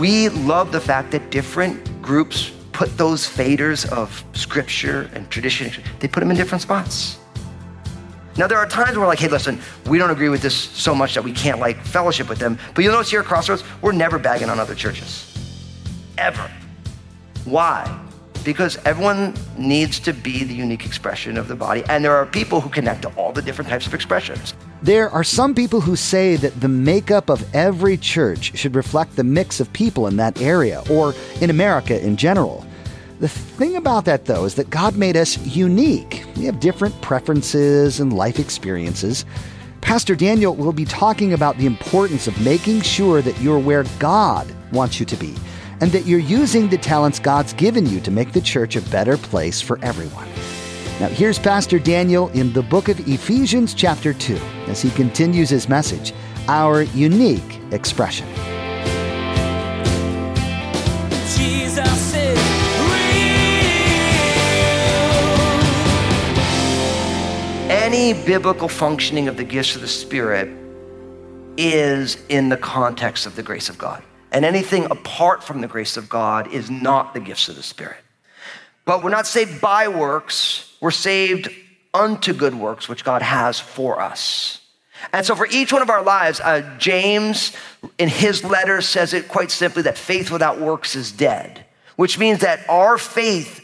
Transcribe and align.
We 0.00 0.30
love 0.30 0.72
the 0.72 0.80
fact 0.80 1.12
that 1.12 1.30
different 1.30 2.02
groups 2.02 2.50
put 2.72 2.96
those 2.96 3.28
faders 3.28 3.88
of 3.92 4.24
scripture 4.32 5.10
and 5.14 5.30
tradition, 5.30 5.70
they 6.00 6.08
put 6.08 6.20
them 6.20 6.30
in 6.30 6.36
different 6.36 6.62
spots. 6.62 7.21
Now, 8.36 8.46
there 8.46 8.58
are 8.58 8.66
times 8.66 8.92
where 8.92 9.00
we're 9.00 9.06
like, 9.06 9.18
hey, 9.18 9.28
listen, 9.28 9.60
we 9.86 9.98
don't 9.98 10.10
agree 10.10 10.30
with 10.30 10.40
this 10.40 10.54
so 10.54 10.94
much 10.94 11.14
that 11.14 11.22
we 11.22 11.32
can't 11.32 11.58
like 11.58 11.82
fellowship 11.84 12.28
with 12.28 12.38
them. 12.38 12.58
But 12.74 12.82
you'll 12.82 12.94
notice 12.94 13.10
here 13.10 13.20
at 13.20 13.26
Crossroads, 13.26 13.62
we're 13.82 13.92
never 13.92 14.18
bagging 14.18 14.48
on 14.48 14.58
other 14.58 14.74
churches. 14.74 15.28
Ever. 16.16 16.50
Why? 17.44 18.00
Because 18.42 18.78
everyone 18.86 19.34
needs 19.58 20.00
to 20.00 20.14
be 20.14 20.44
the 20.44 20.54
unique 20.54 20.86
expression 20.86 21.36
of 21.36 21.46
the 21.46 21.54
body. 21.54 21.84
And 21.88 22.02
there 22.02 22.16
are 22.16 22.24
people 22.24 22.60
who 22.60 22.70
connect 22.70 23.02
to 23.02 23.08
all 23.10 23.32
the 23.32 23.42
different 23.42 23.68
types 23.68 23.86
of 23.86 23.92
expressions. 23.92 24.54
There 24.82 25.10
are 25.10 25.22
some 25.22 25.54
people 25.54 25.82
who 25.82 25.94
say 25.94 26.36
that 26.36 26.60
the 26.60 26.68
makeup 26.68 27.28
of 27.28 27.54
every 27.54 27.96
church 27.96 28.56
should 28.58 28.74
reflect 28.74 29.14
the 29.14 29.24
mix 29.24 29.60
of 29.60 29.72
people 29.72 30.06
in 30.06 30.16
that 30.16 30.40
area 30.40 30.82
or 30.90 31.14
in 31.40 31.50
America 31.50 32.02
in 32.04 32.16
general. 32.16 32.66
The 33.22 33.28
thing 33.28 33.76
about 33.76 34.04
that, 34.06 34.24
though, 34.24 34.46
is 34.46 34.56
that 34.56 34.68
God 34.68 34.96
made 34.96 35.16
us 35.16 35.38
unique. 35.46 36.24
We 36.34 36.44
have 36.46 36.58
different 36.58 37.00
preferences 37.02 38.00
and 38.00 38.12
life 38.12 38.40
experiences. 38.40 39.24
Pastor 39.80 40.16
Daniel 40.16 40.56
will 40.56 40.72
be 40.72 40.84
talking 40.84 41.32
about 41.32 41.56
the 41.56 41.66
importance 41.66 42.26
of 42.26 42.36
making 42.40 42.80
sure 42.80 43.22
that 43.22 43.40
you're 43.40 43.60
where 43.60 43.84
God 44.00 44.52
wants 44.72 44.98
you 44.98 45.06
to 45.06 45.14
be 45.14 45.36
and 45.80 45.92
that 45.92 46.04
you're 46.04 46.18
using 46.18 46.68
the 46.68 46.78
talents 46.78 47.20
God's 47.20 47.52
given 47.52 47.86
you 47.86 48.00
to 48.00 48.10
make 48.10 48.32
the 48.32 48.40
church 48.40 48.74
a 48.74 48.82
better 48.90 49.16
place 49.16 49.60
for 49.60 49.78
everyone. 49.82 50.28
Now, 50.98 51.06
here's 51.06 51.38
Pastor 51.38 51.78
Daniel 51.78 52.28
in 52.30 52.52
the 52.52 52.62
book 52.64 52.88
of 52.88 52.98
Ephesians, 53.08 53.72
chapter 53.72 54.12
2, 54.12 54.34
as 54.66 54.82
he 54.82 54.90
continues 54.90 55.48
his 55.48 55.68
message 55.68 56.12
Our 56.48 56.82
Unique 56.82 57.60
Expression. 57.70 58.26
Any 67.92 68.14
biblical 68.14 68.68
functioning 68.68 69.28
of 69.28 69.36
the 69.36 69.44
gifts 69.44 69.74
of 69.74 69.82
the 69.82 69.86
Spirit 69.86 70.48
is 71.58 72.16
in 72.30 72.48
the 72.48 72.56
context 72.56 73.26
of 73.26 73.36
the 73.36 73.42
grace 73.42 73.68
of 73.68 73.76
God. 73.76 74.02
And 74.32 74.46
anything 74.46 74.86
apart 74.86 75.44
from 75.44 75.60
the 75.60 75.68
grace 75.68 75.98
of 75.98 76.08
God 76.08 76.50
is 76.54 76.70
not 76.70 77.12
the 77.12 77.20
gifts 77.20 77.50
of 77.50 77.56
the 77.56 77.62
Spirit. 77.62 77.98
But 78.86 79.04
we're 79.04 79.10
not 79.10 79.26
saved 79.26 79.60
by 79.60 79.88
works, 79.88 80.74
we're 80.80 80.90
saved 80.90 81.50
unto 81.92 82.32
good 82.32 82.54
works, 82.54 82.88
which 82.88 83.04
God 83.04 83.20
has 83.20 83.60
for 83.60 84.00
us. 84.00 84.62
And 85.12 85.26
so, 85.26 85.34
for 85.34 85.46
each 85.50 85.70
one 85.70 85.82
of 85.82 85.90
our 85.90 86.02
lives, 86.02 86.40
uh, 86.40 86.62
James 86.78 87.54
in 87.98 88.08
his 88.08 88.42
letter 88.42 88.80
says 88.80 89.12
it 89.12 89.28
quite 89.28 89.50
simply 89.50 89.82
that 89.82 89.98
faith 89.98 90.30
without 90.30 90.58
works 90.58 90.96
is 90.96 91.12
dead, 91.12 91.66
which 91.96 92.18
means 92.18 92.40
that 92.40 92.66
our 92.70 92.96
faith, 92.96 93.61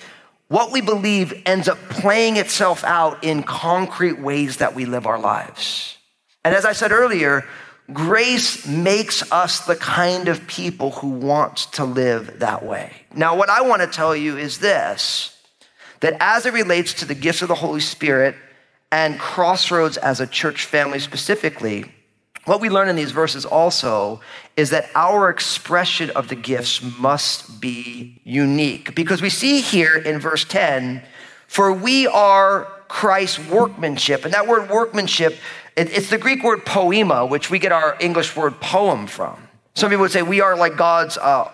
what 0.48 0.72
we 0.72 0.80
believe, 0.80 1.42
ends 1.44 1.68
up 1.68 1.78
playing 1.90 2.36
itself 2.36 2.82
out 2.84 3.22
in 3.22 3.42
concrete 3.42 4.18
ways 4.18 4.58
that 4.58 4.74
we 4.74 4.86
live 4.86 5.06
our 5.06 5.18
lives. 5.18 5.98
And 6.44 6.54
as 6.54 6.64
I 6.64 6.72
said 6.72 6.90
earlier, 6.90 7.44
grace 7.92 8.66
makes 8.66 9.30
us 9.30 9.60
the 9.66 9.76
kind 9.76 10.28
of 10.28 10.46
people 10.46 10.90
who 10.92 11.08
want 11.08 11.56
to 11.72 11.84
live 11.84 12.38
that 12.38 12.64
way. 12.64 12.92
Now, 13.14 13.36
what 13.36 13.50
I 13.50 13.60
want 13.62 13.82
to 13.82 13.88
tell 13.88 14.16
you 14.16 14.36
is 14.36 14.58
this 14.58 15.34
that 16.00 16.16
as 16.20 16.46
it 16.46 16.52
relates 16.52 16.94
to 16.94 17.04
the 17.04 17.14
gifts 17.14 17.42
of 17.42 17.48
the 17.48 17.56
Holy 17.56 17.80
Spirit 17.80 18.36
and 18.92 19.18
Crossroads 19.18 19.96
as 19.96 20.20
a 20.20 20.26
church 20.26 20.64
family 20.64 21.00
specifically, 21.00 21.92
what 22.48 22.60
we 22.60 22.70
learn 22.70 22.88
in 22.88 22.96
these 22.96 23.12
verses 23.12 23.44
also 23.44 24.20
is 24.56 24.70
that 24.70 24.90
our 24.94 25.28
expression 25.28 26.10
of 26.10 26.28
the 26.28 26.34
gifts 26.34 26.82
must 26.98 27.60
be 27.60 28.20
unique. 28.24 28.94
Because 28.94 29.22
we 29.22 29.30
see 29.30 29.60
here 29.60 29.96
in 29.96 30.18
verse 30.18 30.44
10, 30.44 31.02
for 31.46 31.72
we 31.72 32.06
are 32.06 32.64
Christ's 32.88 33.38
workmanship. 33.48 34.24
And 34.24 34.34
that 34.34 34.46
word 34.46 34.70
workmanship, 34.70 35.36
it's 35.76 36.10
the 36.10 36.18
Greek 36.18 36.42
word 36.42 36.64
poema, 36.64 37.26
which 37.26 37.50
we 37.50 37.58
get 37.58 37.70
our 37.70 37.96
English 38.00 38.34
word 38.34 38.60
poem 38.60 39.06
from. 39.06 39.47
Some 39.78 39.90
people 39.90 40.02
would 40.02 40.10
say 40.10 40.22
we 40.22 40.40
are 40.40 40.56
like 40.56 40.76
God's 40.76 41.16
uh, 41.16 41.52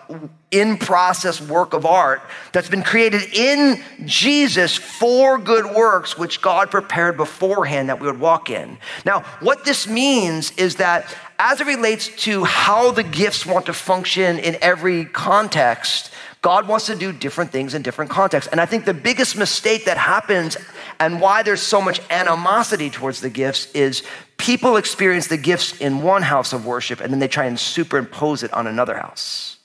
in 0.49 0.77
process 0.77 1.39
work 1.39 1.73
of 1.73 1.85
art 1.85 2.23
that's 2.53 2.67
been 2.67 2.81
created 2.81 3.21
in 3.35 3.83
Jesus 4.05 4.75
for 4.75 5.37
good 5.37 5.75
works, 5.75 6.17
which 6.17 6.41
God 6.41 6.71
prepared 6.71 7.17
beforehand 7.17 7.89
that 7.89 7.99
we 7.99 8.07
would 8.07 8.19
walk 8.19 8.49
in. 8.49 8.79
Now, 9.05 9.19
what 9.41 9.63
this 9.63 9.87
means 9.87 10.49
is 10.57 10.77
that 10.77 11.15
as 11.37 11.61
it 11.61 11.67
relates 11.67 12.07
to 12.23 12.45
how 12.45 12.89
the 12.89 13.03
gifts 13.03 13.45
want 13.45 13.67
to 13.67 13.73
function 13.73 14.39
in 14.39 14.57
every 14.59 15.05
context, 15.05 16.09
God 16.45 16.67
wants 16.67 16.85
to 16.85 16.95
do 16.95 17.11
different 17.11 17.51
things 17.51 17.73
in 17.73 17.81
different 17.81 18.11
contexts. 18.11 18.51
And 18.51 18.61
I 18.61 18.67
think 18.67 18.85
the 18.85 18.93
biggest 18.93 19.35
mistake 19.35 19.85
that 19.85 19.97
happens 19.97 20.57
and 20.99 21.19
why 21.19 21.41
there's 21.41 21.59
so 21.59 21.81
much 21.81 21.99
animosity 22.11 22.91
towards 22.91 23.19
the 23.19 23.31
gifts 23.31 23.71
is 23.71 24.03
people 24.37 24.77
experience 24.77 25.25
the 25.25 25.37
gifts 25.37 25.81
in 25.81 26.03
one 26.03 26.21
house 26.21 26.53
of 26.53 26.63
worship 26.63 27.01
and 27.01 27.11
then 27.11 27.17
they 27.17 27.27
try 27.27 27.45
and 27.45 27.59
superimpose 27.59 28.43
it 28.43 28.53
on 28.53 28.67
another 28.67 28.95
house. 28.95 29.57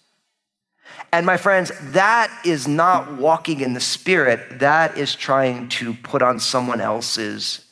And 1.12 1.26
my 1.26 1.36
friends, 1.36 1.70
that 1.92 2.34
is 2.46 2.66
not 2.66 3.18
walking 3.18 3.60
in 3.60 3.74
the 3.74 3.80
spirit, 3.80 4.60
that 4.60 4.96
is 4.96 5.14
trying 5.14 5.68
to 5.80 5.92
put 5.92 6.22
on 6.22 6.40
someone 6.40 6.80
else's 6.80 7.62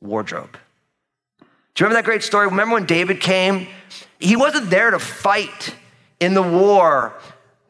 wardrobe. 0.00 0.56
Do 1.74 1.82
you 1.82 1.86
remember 1.86 1.94
that 1.94 2.04
great 2.04 2.22
story? 2.22 2.46
Remember 2.46 2.74
when 2.74 2.86
David 2.86 3.20
came? 3.20 3.66
He 4.20 4.36
wasn't 4.36 4.70
there 4.70 4.92
to 4.92 5.00
fight 5.00 5.74
in 6.20 6.34
the 6.34 6.42
war, 6.42 7.12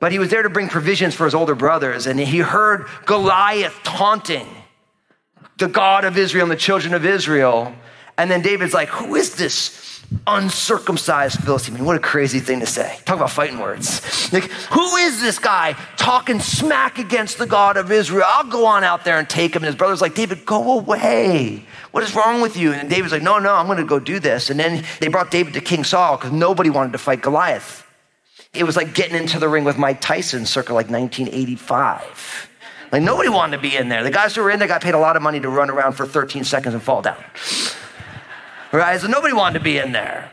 but 0.02 0.10
he 0.10 0.18
was 0.18 0.30
there 0.30 0.42
to 0.42 0.50
bring 0.50 0.68
provisions 0.68 1.14
for 1.14 1.26
his 1.26 1.32
older 1.32 1.54
brothers. 1.54 2.08
And 2.08 2.18
he 2.18 2.38
heard 2.38 2.88
Goliath 3.06 3.78
taunting 3.84 4.48
the 5.58 5.68
God 5.68 6.04
of 6.04 6.18
Israel 6.18 6.42
and 6.42 6.50
the 6.50 6.56
children 6.56 6.92
of 6.92 7.06
Israel. 7.06 7.72
And 8.18 8.28
then 8.28 8.42
David's 8.42 8.74
like, 8.74 8.88
Who 8.88 9.14
is 9.14 9.36
this 9.36 10.02
uncircumcised 10.26 11.38
Philistine? 11.44 11.84
What 11.84 11.94
a 11.94 12.00
crazy 12.00 12.40
thing 12.40 12.58
to 12.58 12.66
say. 12.66 12.98
Talk 13.04 13.14
about 13.18 13.30
fighting 13.30 13.60
words. 13.60 14.32
Like, 14.32 14.50
who 14.72 14.96
is 14.96 15.20
this 15.20 15.38
guy 15.38 15.74
talking 15.96 16.40
smack 16.40 16.98
against 16.98 17.38
the 17.38 17.46
God 17.46 17.76
of 17.76 17.92
Israel? 17.92 18.24
I'll 18.26 18.50
go 18.50 18.66
on 18.66 18.82
out 18.82 19.04
there 19.04 19.20
and 19.20 19.30
take 19.30 19.54
him. 19.54 19.62
And 19.62 19.66
his 19.66 19.76
brother's 19.76 20.00
like, 20.00 20.16
David, 20.16 20.44
go 20.44 20.80
away. 20.80 21.64
What 21.92 22.02
is 22.02 22.12
wrong 22.16 22.40
with 22.40 22.56
you? 22.56 22.72
And 22.72 22.90
David's 22.90 23.12
like, 23.12 23.22
No, 23.22 23.38
no, 23.38 23.54
I'm 23.54 23.66
going 23.66 23.78
to 23.78 23.84
go 23.84 24.00
do 24.00 24.18
this. 24.18 24.50
And 24.50 24.58
then 24.58 24.84
they 24.98 25.06
brought 25.06 25.30
David 25.30 25.54
to 25.54 25.60
King 25.60 25.84
Saul 25.84 26.16
because 26.16 26.32
nobody 26.32 26.70
wanted 26.70 26.90
to 26.90 26.98
fight 26.98 27.22
Goliath. 27.22 27.81
It 28.54 28.64
was 28.64 28.76
like 28.76 28.94
getting 28.94 29.16
into 29.16 29.38
the 29.38 29.48
ring 29.48 29.64
with 29.64 29.78
Mike 29.78 30.00
Tyson 30.00 30.44
circa 30.44 30.74
like 30.74 30.90
1985. 30.90 32.48
Like 32.92 33.02
nobody 33.02 33.30
wanted 33.30 33.56
to 33.56 33.62
be 33.62 33.74
in 33.74 33.88
there. 33.88 34.02
The 34.02 34.10
guys 34.10 34.34
who 34.34 34.42
were 34.42 34.50
in 34.50 34.58
there 34.58 34.68
got 34.68 34.82
paid 34.82 34.94
a 34.94 34.98
lot 34.98 35.16
of 35.16 35.22
money 35.22 35.40
to 35.40 35.48
run 35.48 35.70
around 35.70 35.94
for 35.94 36.06
13 36.06 36.44
seconds 36.44 36.74
and 36.74 36.82
fall 36.82 37.00
down. 37.00 37.22
Right? 38.70 39.00
So 39.00 39.06
nobody 39.06 39.32
wanted 39.32 39.58
to 39.58 39.64
be 39.64 39.78
in 39.78 39.92
there. 39.92 40.30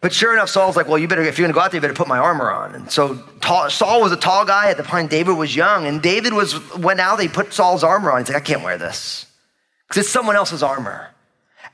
But 0.00 0.12
sure 0.12 0.32
enough, 0.32 0.48
Saul's 0.48 0.76
like, 0.76 0.88
well, 0.88 0.98
you 0.98 1.06
better, 1.06 1.22
if 1.22 1.38
you're 1.38 1.46
gonna 1.46 1.54
go 1.54 1.60
out 1.60 1.70
there, 1.70 1.78
you 1.78 1.82
better 1.82 1.94
put 1.94 2.08
my 2.08 2.18
armor 2.18 2.50
on. 2.50 2.74
And 2.74 2.90
so 2.90 3.16
tall, 3.40 3.70
Saul 3.70 4.00
was 4.00 4.10
a 4.10 4.16
tall 4.16 4.44
guy 4.44 4.68
at 4.68 4.76
the 4.76 4.82
time. 4.82 5.06
David 5.06 5.34
was 5.36 5.54
young, 5.54 5.86
and 5.86 6.02
David 6.02 6.32
was 6.32 6.58
went 6.74 6.98
out. 6.98 7.18
They 7.18 7.28
put 7.28 7.52
Saul's 7.52 7.84
armor 7.84 8.10
on. 8.10 8.18
He's 8.18 8.28
like, 8.28 8.42
I 8.42 8.44
can't 8.44 8.64
wear 8.64 8.76
this 8.76 9.26
because 9.86 10.02
it's 10.04 10.12
someone 10.12 10.34
else's 10.34 10.62
armor. 10.62 11.08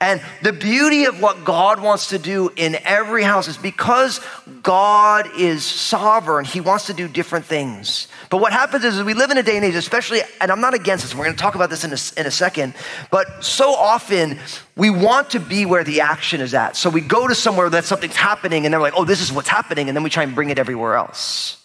And 0.00 0.23
the 0.43 0.53
beauty 0.53 1.06
of 1.06 1.21
what 1.21 1.45
God 1.45 1.81
wants 1.81 2.11
to 2.11 2.21
do 2.21 2.53
in 2.55 2.77
every 2.85 3.25
house 3.25 3.49
is 3.49 3.56
because 3.56 4.21
God 4.62 5.29
is 5.37 5.65
sovereign, 5.65 6.45
He 6.45 6.61
wants 6.61 6.87
to 6.87 6.95
do 6.95 7.09
different 7.09 7.47
things. 7.47 8.06
But 8.31 8.41
what 8.41 8.53
happens 8.53 8.85
is, 8.85 9.03
we 9.03 9.15
live 9.15 9.33
in 9.33 9.39
a 9.39 9.43
day 9.43 9.56
and 9.56 9.65
age, 9.65 9.75
especially, 9.75 10.21
and 10.41 10.53
I'm 10.53 10.61
not 10.61 10.75
against 10.75 11.03
this, 11.03 11.15
we're 11.17 11.25
going 11.25 11.37
to 11.37 11.43
talk 11.43 11.56
about 11.56 11.69
this 11.69 11.83
in 11.83 11.91
a, 11.91 12.21
in 12.21 12.27
a 12.27 12.31
second, 12.31 12.75
but 13.11 13.43
so 13.43 13.75
often 13.75 14.39
we 14.77 14.89
want 14.89 15.31
to 15.31 15.41
be 15.41 15.67
where 15.67 15.83
the 15.83 16.00
action 16.00 16.41
is 16.41 16.55
at. 16.55 16.77
So 16.77 16.91
we 16.91 17.00
go 17.00 17.27
to 17.27 17.35
somewhere 17.35 17.69
that 17.71 17.85
something's 17.85 18.17
happening, 18.17 18.67
and 18.67 18.73
they're 18.73 18.81
like, 18.81 18.95
oh, 18.97 19.05
this 19.05 19.21
is 19.21 19.33
what's 19.33 19.49
happening, 19.49 19.89
and 19.89 19.97
then 19.97 20.05
we 20.05 20.11
try 20.11 20.23
and 20.23 20.33
bring 20.33 20.50
it 20.50 20.61
everywhere 20.61 20.95
else. 20.95 21.65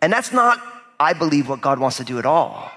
And 0.00 0.12
that's 0.12 0.32
not, 0.32 0.60
I 0.98 1.12
believe, 1.12 1.48
what 1.48 1.60
God 1.60 1.78
wants 1.78 1.98
to 1.98 2.04
do 2.04 2.18
at 2.18 2.26
all. 2.26 2.72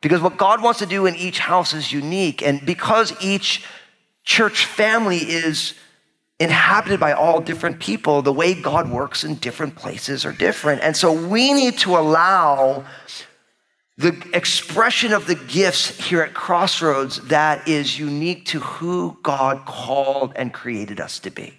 Because 0.00 0.22
what 0.22 0.38
God 0.38 0.62
wants 0.62 0.78
to 0.80 0.86
do 0.86 1.04
in 1.04 1.14
each 1.14 1.38
house 1.38 1.74
is 1.74 1.92
unique. 1.92 2.42
And 2.42 2.64
because 2.64 3.14
each 3.22 3.64
church 4.24 4.66
family 4.66 5.18
is 5.18 5.74
inhabited 6.40 6.98
by 6.98 7.12
all 7.12 7.40
different 7.40 7.78
people, 7.78 8.22
the 8.22 8.32
way 8.32 8.54
God 8.54 8.90
works 8.90 9.22
in 9.22 9.36
different 9.36 9.76
places 9.76 10.24
are 10.24 10.32
different. 10.32 10.82
And 10.82 10.96
so 10.96 11.12
we 11.12 11.52
need 11.52 11.78
to 11.78 11.96
allow 11.96 12.84
the 13.96 14.20
expression 14.32 15.12
of 15.12 15.26
the 15.26 15.36
gifts 15.36 16.08
here 16.08 16.22
at 16.22 16.34
Crossroads 16.34 17.20
that 17.28 17.68
is 17.68 17.96
unique 17.98 18.46
to 18.46 18.58
who 18.58 19.16
God 19.22 19.64
called 19.66 20.32
and 20.34 20.52
created 20.52 21.00
us 21.00 21.20
to 21.20 21.30
be. 21.30 21.54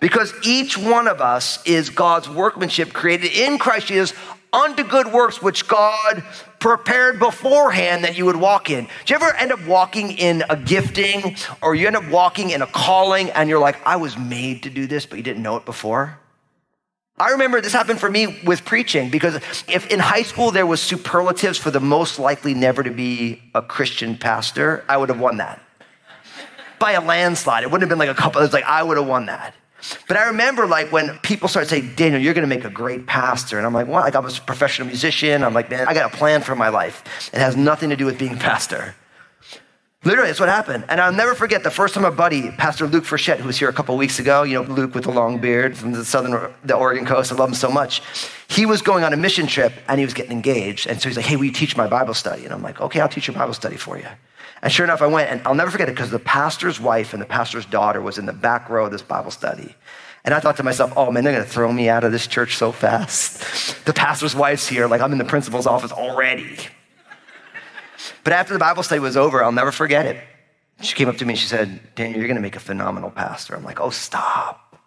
Because 0.00 0.34
each 0.42 0.76
one 0.76 1.06
of 1.06 1.20
us 1.20 1.64
is 1.64 1.88
God's 1.88 2.28
workmanship 2.28 2.92
created 2.92 3.30
in 3.30 3.58
Christ 3.58 3.86
Jesus 3.86 4.12
unto 4.52 4.84
good 4.84 5.12
works 5.12 5.40
which 5.40 5.66
God 5.66 6.22
prepared 6.58 7.18
beforehand 7.18 8.04
that 8.04 8.16
you 8.16 8.26
would 8.26 8.36
walk 8.36 8.70
in. 8.70 8.84
Do 8.84 9.14
you 9.14 9.16
ever 9.16 9.34
end 9.36 9.52
up 9.52 9.66
walking 9.66 10.12
in 10.12 10.44
a 10.48 10.56
gifting 10.56 11.36
or 11.62 11.74
you 11.74 11.86
end 11.86 11.96
up 11.96 12.08
walking 12.08 12.50
in 12.50 12.62
a 12.62 12.66
calling 12.66 13.30
and 13.30 13.48
you're 13.48 13.58
like, 13.58 13.76
I 13.86 13.96
was 13.96 14.16
made 14.16 14.62
to 14.64 14.70
do 14.70 14.86
this, 14.86 15.06
but 15.06 15.16
you 15.16 15.22
didn't 15.22 15.42
know 15.42 15.56
it 15.56 15.64
before? 15.64 16.18
I 17.18 17.30
remember 17.30 17.60
this 17.60 17.72
happened 17.72 18.00
for 18.00 18.10
me 18.10 18.40
with 18.44 18.64
preaching 18.64 19.10
because 19.10 19.36
if 19.68 19.86
in 19.88 20.00
high 20.00 20.22
school 20.22 20.50
there 20.50 20.66
was 20.66 20.80
superlatives 20.80 21.58
for 21.58 21.70
the 21.70 21.80
most 21.80 22.18
likely 22.18 22.54
never 22.54 22.82
to 22.82 22.90
be 22.90 23.42
a 23.54 23.62
Christian 23.62 24.16
pastor, 24.16 24.84
I 24.88 24.96
would 24.96 25.08
have 25.08 25.20
won 25.20 25.36
that. 25.36 25.60
By 26.78 26.92
a 26.92 27.00
landslide. 27.00 27.62
It 27.62 27.70
wouldn't 27.70 27.82
have 27.82 27.88
been 27.88 27.98
like 27.98 28.16
a 28.16 28.20
couple, 28.20 28.42
it's 28.42 28.52
like 28.52 28.64
I 28.64 28.82
would 28.82 28.96
have 28.96 29.06
won 29.06 29.26
that. 29.26 29.54
But 30.08 30.16
I 30.16 30.24
remember 30.26 30.66
like 30.66 30.92
when 30.92 31.18
people 31.18 31.48
started 31.48 31.68
saying, 31.68 31.94
Daniel, 31.96 32.20
you're 32.20 32.34
gonna 32.34 32.46
make 32.46 32.64
a 32.64 32.70
great 32.70 33.06
pastor. 33.06 33.58
And 33.58 33.66
I'm 33.66 33.74
like, 33.74 33.86
what? 33.86 34.04
Like 34.04 34.14
I 34.14 34.20
was 34.20 34.38
a 34.38 34.42
professional 34.42 34.88
musician. 34.88 35.42
I'm 35.42 35.54
like, 35.54 35.70
man, 35.70 35.88
I 35.88 35.94
got 35.94 36.12
a 36.12 36.16
plan 36.16 36.42
for 36.42 36.54
my 36.54 36.68
life. 36.68 37.30
It 37.32 37.38
has 37.38 37.56
nothing 37.56 37.90
to 37.90 37.96
do 37.96 38.06
with 38.06 38.18
being 38.18 38.36
pastor. 38.36 38.94
Literally, 40.04 40.30
that's 40.30 40.40
what 40.40 40.48
happened. 40.48 40.84
And 40.88 41.00
I'll 41.00 41.12
never 41.12 41.32
forget 41.32 41.62
the 41.62 41.70
first 41.70 41.94
time 41.94 42.04
a 42.04 42.10
buddy, 42.10 42.50
Pastor 42.50 42.88
Luke 42.88 43.04
Frechette, 43.04 43.36
who 43.36 43.46
was 43.46 43.56
here 43.56 43.68
a 43.68 43.72
couple 43.72 43.96
weeks 43.96 44.18
ago, 44.18 44.42
you 44.42 44.54
know, 44.54 44.68
Luke 44.68 44.96
with 44.96 45.04
the 45.04 45.12
long 45.12 45.38
beard 45.38 45.78
from 45.78 45.92
the 45.92 46.04
southern, 46.04 46.52
the 46.64 46.74
Oregon 46.74 47.06
coast, 47.06 47.30
I 47.30 47.36
love 47.36 47.50
him 47.50 47.54
so 47.54 47.70
much. 47.70 48.02
He 48.48 48.66
was 48.66 48.82
going 48.82 49.04
on 49.04 49.12
a 49.12 49.16
mission 49.16 49.46
trip 49.46 49.72
and 49.88 50.00
he 50.00 50.04
was 50.04 50.12
getting 50.12 50.32
engaged. 50.32 50.88
And 50.88 51.00
so 51.00 51.08
he's 51.08 51.16
like, 51.16 51.26
hey, 51.26 51.36
will 51.36 51.44
you 51.44 51.52
teach 51.52 51.76
my 51.76 51.86
Bible 51.86 52.14
study? 52.14 52.44
And 52.44 52.52
I'm 52.52 52.62
like, 52.62 52.80
okay, 52.80 52.98
I'll 52.98 53.08
teach 53.08 53.28
your 53.28 53.36
Bible 53.36 53.54
study 53.54 53.76
for 53.76 53.96
you. 53.96 54.08
And 54.62 54.72
sure 54.72 54.84
enough, 54.84 55.02
I 55.02 55.06
went, 55.06 55.30
and 55.30 55.42
I'll 55.44 55.54
never 55.54 55.70
forget 55.70 55.88
it 55.88 55.94
because 55.94 56.10
the 56.10 56.20
pastor's 56.20 56.80
wife 56.80 57.12
and 57.12 57.20
the 57.20 57.26
pastor's 57.26 57.66
daughter 57.66 58.00
was 58.00 58.16
in 58.16 58.26
the 58.26 58.32
back 58.32 58.68
row 58.68 58.86
of 58.86 58.92
this 58.92 59.02
Bible 59.02 59.32
study. 59.32 59.74
And 60.24 60.32
I 60.32 60.40
thought 60.40 60.56
to 60.58 60.62
myself, 60.62 60.92
oh 60.96 61.10
man, 61.10 61.24
they're 61.24 61.32
gonna 61.32 61.44
throw 61.44 61.72
me 61.72 61.88
out 61.88 62.04
of 62.04 62.12
this 62.12 62.28
church 62.28 62.56
so 62.56 62.70
fast. 62.70 63.84
The 63.84 63.92
pastor's 63.92 64.36
wife's 64.36 64.68
here, 64.68 64.86
like 64.86 65.00
I'm 65.00 65.10
in 65.10 65.18
the 65.18 65.24
principal's 65.24 65.66
office 65.66 65.90
already. 65.90 66.56
But 68.24 68.32
after 68.32 68.52
the 68.52 68.58
Bible 68.58 68.82
study 68.82 69.00
was 69.00 69.16
over, 69.16 69.42
I'll 69.42 69.52
never 69.52 69.72
forget 69.72 70.06
it. 70.06 70.22
She 70.80 70.94
came 70.94 71.08
up 71.08 71.16
to 71.18 71.24
me 71.24 71.34
and 71.34 71.38
she 71.38 71.46
said, 71.46 71.94
Daniel, 71.94 72.18
you're 72.18 72.28
going 72.28 72.36
to 72.36 72.42
make 72.42 72.56
a 72.56 72.60
phenomenal 72.60 73.10
pastor. 73.10 73.54
I'm 73.54 73.64
like, 73.64 73.80
oh, 73.80 73.90
stop. 73.90 74.80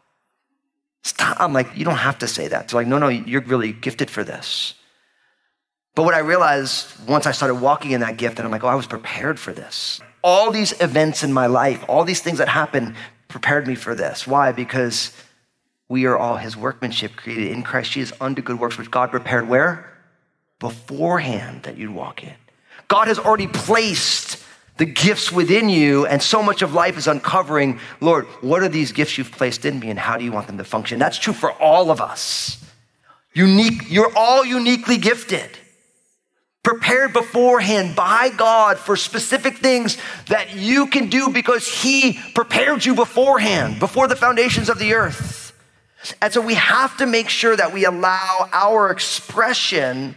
Stop. 1.03 1.37
I'm 1.39 1.53
like, 1.53 1.75
you 1.75 1.85
don't 1.85 1.97
have 1.97 2.19
to 2.19 2.27
say 2.27 2.47
that. 2.47 2.67
They're 2.67 2.79
like, 2.79 2.87
no, 2.87 2.97
no, 2.97 3.07
you're 3.07 3.41
really 3.41 3.71
gifted 3.71 4.09
for 4.09 4.23
this. 4.23 4.73
But 5.95 6.03
what 6.03 6.13
I 6.13 6.19
realized 6.19 7.07
once 7.07 7.25
I 7.25 7.31
started 7.31 7.55
walking 7.55 7.91
in 7.91 8.01
that 8.01 8.17
gift, 8.17 8.37
and 8.37 8.45
I'm 8.45 8.51
like, 8.51 8.63
oh, 8.63 8.67
I 8.67 8.75
was 8.75 8.85
prepared 8.85 9.39
for 9.39 9.53
this. 9.53 10.01
All 10.21 10.51
these 10.51 10.79
events 10.81 11.23
in 11.23 11.31
my 11.31 11.47
life, 11.47 11.83
all 11.87 12.03
these 12.03 12.21
things 12.21 12.39
that 12.39 12.49
happened 12.49 12.95
prepared 13.29 13.65
me 13.65 13.75
for 13.75 13.95
this. 13.95 14.27
Why? 14.27 14.51
Because 14.51 15.11
we 15.87 16.05
are 16.05 16.17
all 16.17 16.37
his 16.37 16.57
workmanship 16.57 17.15
created 17.15 17.51
in 17.51 17.63
Christ 17.63 17.91
Jesus 17.91 18.15
unto 18.19 18.41
good 18.41 18.59
works, 18.59 18.77
which 18.77 18.91
God 18.91 19.11
prepared 19.11 19.47
where? 19.47 19.89
Beforehand 20.59 21.63
that 21.63 21.77
you'd 21.77 21.91
walk 21.91 22.23
in. 22.23 22.33
God 22.87 23.07
has 23.07 23.19
already 23.19 23.47
placed 23.47 24.43
the 24.77 24.85
gifts 24.85 25.31
within 25.31 25.69
you, 25.69 26.05
and 26.05 26.21
so 26.21 26.43
much 26.43 26.61
of 26.61 26.73
life 26.73 26.97
is 26.97 27.07
uncovering, 27.07 27.79
Lord, 28.01 28.25
what 28.41 28.61
are 28.61 28.67
these 28.67 28.91
gifts 28.91 29.17
you've 29.17 29.31
placed 29.31 29.63
in 29.63 29.79
me, 29.79 29.89
and 29.89 29.97
how 29.97 30.17
do 30.17 30.25
you 30.25 30.31
want 30.33 30.47
them 30.47 30.57
to 30.57 30.65
function? 30.65 30.99
That's 30.99 31.17
true 31.17 31.33
for 31.33 31.51
all 31.53 31.91
of 31.91 32.01
us. 32.01 32.61
Unique, 33.33 33.89
you're 33.89 34.11
all 34.17 34.43
uniquely 34.43 34.97
gifted, 34.97 35.57
prepared 36.65 37.13
beforehand 37.13 37.95
by 37.95 38.29
God 38.29 38.79
for 38.79 38.95
specific 38.95 39.59
things 39.59 39.99
that 40.27 40.55
you 40.55 40.87
can 40.87 41.09
do 41.09 41.29
because 41.29 41.67
He 41.67 42.19
prepared 42.33 42.83
you 42.83 42.95
beforehand, 42.95 43.79
before 43.79 44.07
the 44.07 44.15
foundations 44.15 44.67
of 44.67 44.79
the 44.79 44.95
earth. 44.95 45.53
And 46.21 46.33
so 46.33 46.41
we 46.41 46.55
have 46.55 46.97
to 46.97 47.05
make 47.05 47.29
sure 47.29 47.55
that 47.55 47.71
we 47.71 47.85
allow 47.85 48.49
our 48.51 48.89
expression 48.89 50.15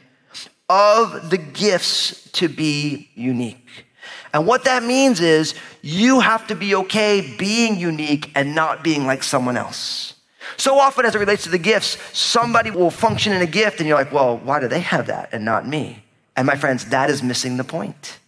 of 0.71 1.29
the 1.29 1.37
gifts 1.37 2.31
to 2.33 2.49
be 2.49 3.11
unique. 3.15 3.85
And 4.33 4.47
what 4.47 4.65
that 4.65 4.83
means 4.83 5.21
is 5.21 5.55
you 5.83 6.21
have 6.21 6.47
to 6.47 6.55
be 6.55 6.75
okay 6.75 7.37
being 7.39 7.79
unique 7.79 8.33
and 8.35 8.55
not 8.55 8.83
being 8.83 9.07
like 9.07 9.23
someone 9.23 9.59
else. 9.59 10.15
So 10.57 10.79
often, 10.79 11.05
as 11.05 11.15
it 11.15 11.19
relates 11.19 11.45
to 11.45 11.51
the 11.51 11.59
gifts, 11.59 11.99
somebody 12.19 12.71
will 12.71 12.91
function 12.91 13.35
in 13.35 13.43
a 13.43 13.47
gift, 13.47 13.81
and 13.81 13.89
you're 13.89 13.99
like, 13.99 14.13
well, 14.13 14.39
why 14.39 14.61
do 14.61 14.69
they 14.69 14.81
have 14.81 15.09
that 15.09 15.29
and 15.33 15.45
not 15.45 15.69
me? 15.69 16.05
And 16.39 16.47
my 16.47 16.55
friends, 16.55 16.85
that 16.91 17.11
is 17.11 17.21
missing 17.21 17.57
the 17.57 17.65
point. 17.65 18.21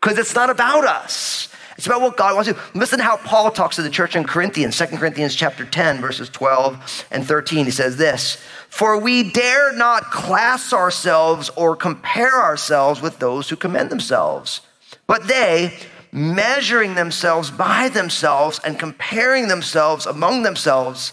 Because 0.00 0.16
it's 0.16 0.34
not 0.34 0.48
about 0.48 0.86
us. 0.86 1.54
It's 1.76 1.86
about 1.86 2.00
what 2.00 2.16
God 2.16 2.34
wants 2.34 2.48
to 2.48 2.54
do. 2.54 2.60
Listen 2.72 2.98
to 2.98 3.04
how 3.04 3.18
Paul 3.18 3.50
talks 3.50 3.76
to 3.76 3.82
the 3.82 3.90
church 3.90 4.16
in 4.16 4.24
Corinthians, 4.24 4.78
2 4.78 4.86
Corinthians 4.96 5.34
chapter 5.34 5.66
10, 5.66 6.00
verses 6.00 6.30
12 6.30 7.06
and 7.10 7.26
13. 7.26 7.66
He 7.66 7.70
says 7.72 7.98
this, 7.98 8.38
For 8.70 8.98
we 8.98 9.30
dare 9.32 9.76
not 9.76 10.04
class 10.04 10.72
ourselves 10.72 11.50
or 11.50 11.76
compare 11.76 12.40
ourselves 12.40 13.02
with 13.02 13.18
those 13.18 13.50
who 13.50 13.56
commend 13.56 13.90
themselves. 13.90 14.62
But 15.06 15.28
they, 15.28 15.76
measuring 16.10 16.94
themselves 16.94 17.50
by 17.50 17.90
themselves 17.90 18.58
and 18.64 18.78
comparing 18.78 19.48
themselves 19.48 20.06
among 20.06 20.42
themselves, 20.42 21.12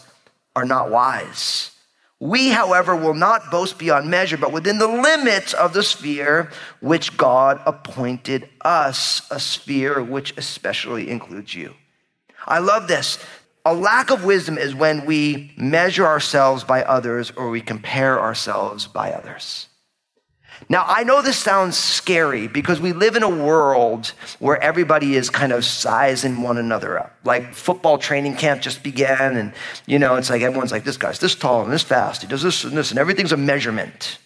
are 0.56 0.64
not 0.64 0.90
wise. 0.90 1.72
We, 2.20 2.50
however, 2.50 2.96
will 2.96 3.14
not 3.14 3.52
boast 3.52 3.78
beyond 3.78 4.10
measure, 4.10 4.38
but 4.38 4.52
within 4.52 4.80
the 4.80 4.88
limits 4.88 5.54
of 5.54 5.74
the 5.74 5.84
sphere 5.84 6.50
which 6.80 7.16
God 7.16 7.62
appointed 7.66 8.50
us, 8.62 9.22
a 9.30 9.40
sphere 9.40 10.02
which 10.02 10.36
especially 10.36 11.10
includes 11.10 11.54
you. 11.54 11.76
I 12.48 12.60
love 12.60 12.88
this. 12.88 13.24
A 13.66 13.74
lack 13.74 14.10
of 14.10 14.24
wisdom 14.24 14.58
is 14.58 14.74
when 14.74 15.06
we 15.06 15.52
measure 15.58 16.06
ourselves 16.06 16.64
by 16.64 16.84
others 16.84 17.32
or 17.32 17.50
we 17.50 17.62
compare 17.62 18.20
ourselves 18.20 18.88
by 18.88 19.12
others. 19.12 19.68
Now, 20.70 20.84
I 20.88 21.04
know 21.04 21.22
this 21.22 21.38
sounds 21.38 21.78
scary 21.78 22.48
because 22.48 22.82
we 22.82 22.92
live 22.92 23.16
in 23.16 23.24
a 23.24 23.30
world 23.30 24.08
where 24.40 24.62
everybody 24.62 25.16
is 25.16 25.30
kind 25.30 25.52
of 25.52 25.64
sizing 25.64 26.42
one 26.42 26.58
another 26.58 27.00
up. 27.00 27.16
Like 27.24 27.54
football 27.54 27.98
training 27.98 28.36
camp 28.36 28.62
just 28.62 28.84
began, 28.84 29.38
and 29.38 29.54
you 29.86 30.00
know, 30.00 30.16
it's 30.16 30.30
like 30.30 30.42
everyone's 30.42 30.72
like, 30.72 30.84
this 30.84 30.98
guy's 30.98 31.20
this 31.20 31.36
tall 31.36 31.64
and 31.64 31.72
this 31.72 31.84
fast, 31.84 32.22
he 32.22 32.28
does 32.28 32.42
this 32.42 32.64
and 32.64 32.78
this, 32.78 32.90
and 32.90 33.00
everything's 33.00 33.32
a 33.32 33.38
measurement. 33.38 34.18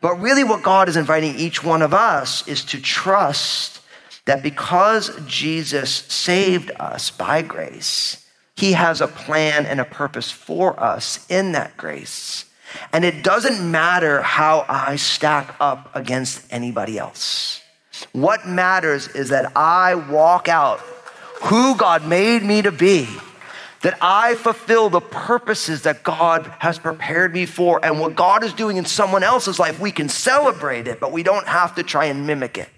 But 0.00 0.20
really, 0.20 0.42
what 0.44 0.62
God 0.62 0.88
is 0.88 0.96
inviting 0.96 1.36
each 1.36 1.62
one 1.62 1.80
of 1.80 1.94
us 1.94 2.46
is 2.48 2.64
to 2.66 2.80
trust 2.80 3.80
that 4.24 4.42
because 4.42 5.16
Jesus 5.26 5.90
saved 5.90 6.72
us 6.78 7.10
by 7.10 7.42
grace, 7.42 8.26
he 8.56 8.72
has 8.72 9.00
a 9.00 9.08
plan 9.08 9.64
and 9.64 9.80
a 9.80 9.84
purpose 9.84 10.30
for 10.30 10.78
us 10.78 11.24
in 11.30 11.52
that 11.52 11.76
grace. 11.76 12.44
And 12.92 13.04
it 13.04 13.22
doesn't 13.22 13.70
matter 13.70 14.22
how 14.22 14.64
I 14.68 14.96
stack 14.96 15.54
up 15.60 15.94
against 15.94 16.44
anybody 16.50 16.98
else. 16.98 17.62
What 18.12 18.46
matters 18.46 19.08
is 19.08 19.28
that 19.30 19.56
I 19.56 19.94
walk 19.94 20.48
out 20.48 20.80
who 21.42 21.76
God 21.76 22.06
made 22.06 22.42
me 22.42 22.62
to 22.62 22.72
be, 22.72 23.08
that 23.82 23.98
I 24.00 24.34
fulfill 24.36 24.90
the 24.90 25.00
purposes 25.00 25.82
that 25.82 26.02
God 26.02 26.52
has 26.60 26.78
prepared 26.78 27.34
me 27.34 27.46
for. 27.46 27.84
And 27.84 28.00
what 28.00 28.14
God 28.14 28.44
is 28.44 28.52
doing 28.52 28.76
in 28.76 28.84
someone 28.84 29.22
else's 29.22 29.58
life, 29.58 29.80
we 29.80 29.90
can 29.90 30.08
celebrate 30.08 30.86
it, 30.86 31.00
but 31.00 31.12
we 31.12 31.22
don't 31.22 31.46
have 31.46 31.74
to 31.74 31.82
try 31.82 32.06
and 32.06 32.26
mimic 32.26 32.58
it. 32.58 32.68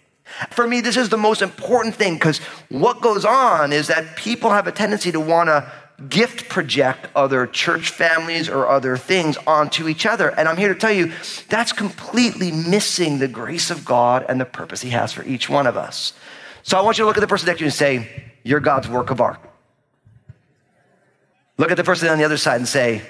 For 0.51 0.67
me, 0.67 0.81
this 0.81 0.97
is 0.97 1.11
the 1.11 1.19
most 1.19 1.43
important 1.43 1.95
thing 1.95 2.15
because 2.15 2.39
what 2.69 3.03
goes 3.03 3.25
on 3.25 3.73
is 3.73 3.89
that 3.89 4.17
people 4.17 4.51
have 4.51 4.67
a 4.67 4.73
tendency 4.73 5.13
to 5.13 5.21
want 5.21 5.49
to 5.49 5.71
gift 6.09 6.49
project 6.49 7.09
other 7.15 7.47
church 7.47 7.91
families 7.91 8.49
or 8.49 8.69
other 8.69 8.97
things 8.97 9.37
onto 9.47 9.89
each 9.89 10.07
other. 10.07 10.29
And 10.29 10.49
I'm 10.49 10.57
here 10.57 10.73
to 10.73 10.79
tell 10.79 10.93
you 10.93 11.13
that's 11.49 11.73
completely 11.73 12.51
missing 12.51 13.19
the 13.19 13.29
grace 13.29 13.71
of 13.71 13.85
God 13.85 14.27
and 14.29 14.41
the 14.41 14.45
purpose 14.45 14.83
He 14.83 14.91
has 14.91 15.13
for 15.13 15.23
each 15.25 15.49
one 15.49 15.67
of 15.67 15.77
us. 15.77 16.13
So 16.63 16.79
I 16.79 16.83
want 16.83 16.99
you 16.99 17.05
to 17.05 17.07
look 17.07 17.17
at 17.17 17.21
the 17.21 17.27
person 17.27 17.47
next 17.47 17.59
to 17.59 17.65
you 17.65 17.67
and 17.67 17.75
say, 17.75 18.25
You're 18.43 18.61
God's 18.61 18.89
work 18.89 19.11
of 19.11 19.21
art. 19.21 19.41
Look 21.57 21.71
at 21.71 21.77
the 21.77 21.85
person 21.85 22.09
on 22.09 22.19
the 22.19 22.25
other 22.25 22.37
side 22.37 22.57
and 22.57 22.69
say, 22.69 23.03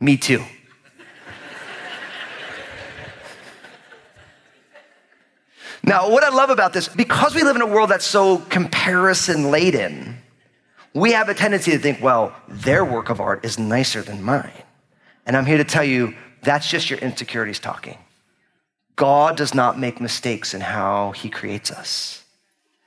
Me 0.00 0.16
too. 0.16 0.44
Now, 5.82 6.10
what 6.10 6.22
I 6.22 6.28
love 6.28 6.50
about 6.50 6.72
this, 6.72 6.88
because 6.88 7.34
we 7.34 7.42
live 7.42 7.56
in 7.56 7.62
a 7.62 7.66
world 7.66 7.90
that's 7.90 8.04
so 8.04 8.38
comparison 8.38 9.50
laden, 9.50 10.19
we 10.94 11.12
have 11.12 11.28
a 11.28 11.34
tendency 11.34 11.70
to 11.72 11.78
think, 11.78 12.02
well, 12.02 12.34
their 12.48 12.84
work 12.84 13.10
of 13.10 13.20
art 13.20 13.44
is 13.44 13.58
nicer 13.58 14.02
than 14.02 14.22
mine. 14.22 14.50
And 15.26 15.36
I'm 15.36 15.46
here 15.46 15.58
to 15.58 15.64
tell 15.64 15.84
you 15.84 16.14
that's 16.42 16.68
just 16.68 16.90
your 16.90 16.98
insecurities 16.98 17.60
talking. 17.60 17.98
God 18.96 19.36
does 19.36 19.54
not 19.54 19.78
make 19.78 20.00
mistakes 20.00 20.52
in 20.52 20.60
how 20.60 21.12
he 21.12 21.30
creates 21.30 21.70
us. 21.70 22.24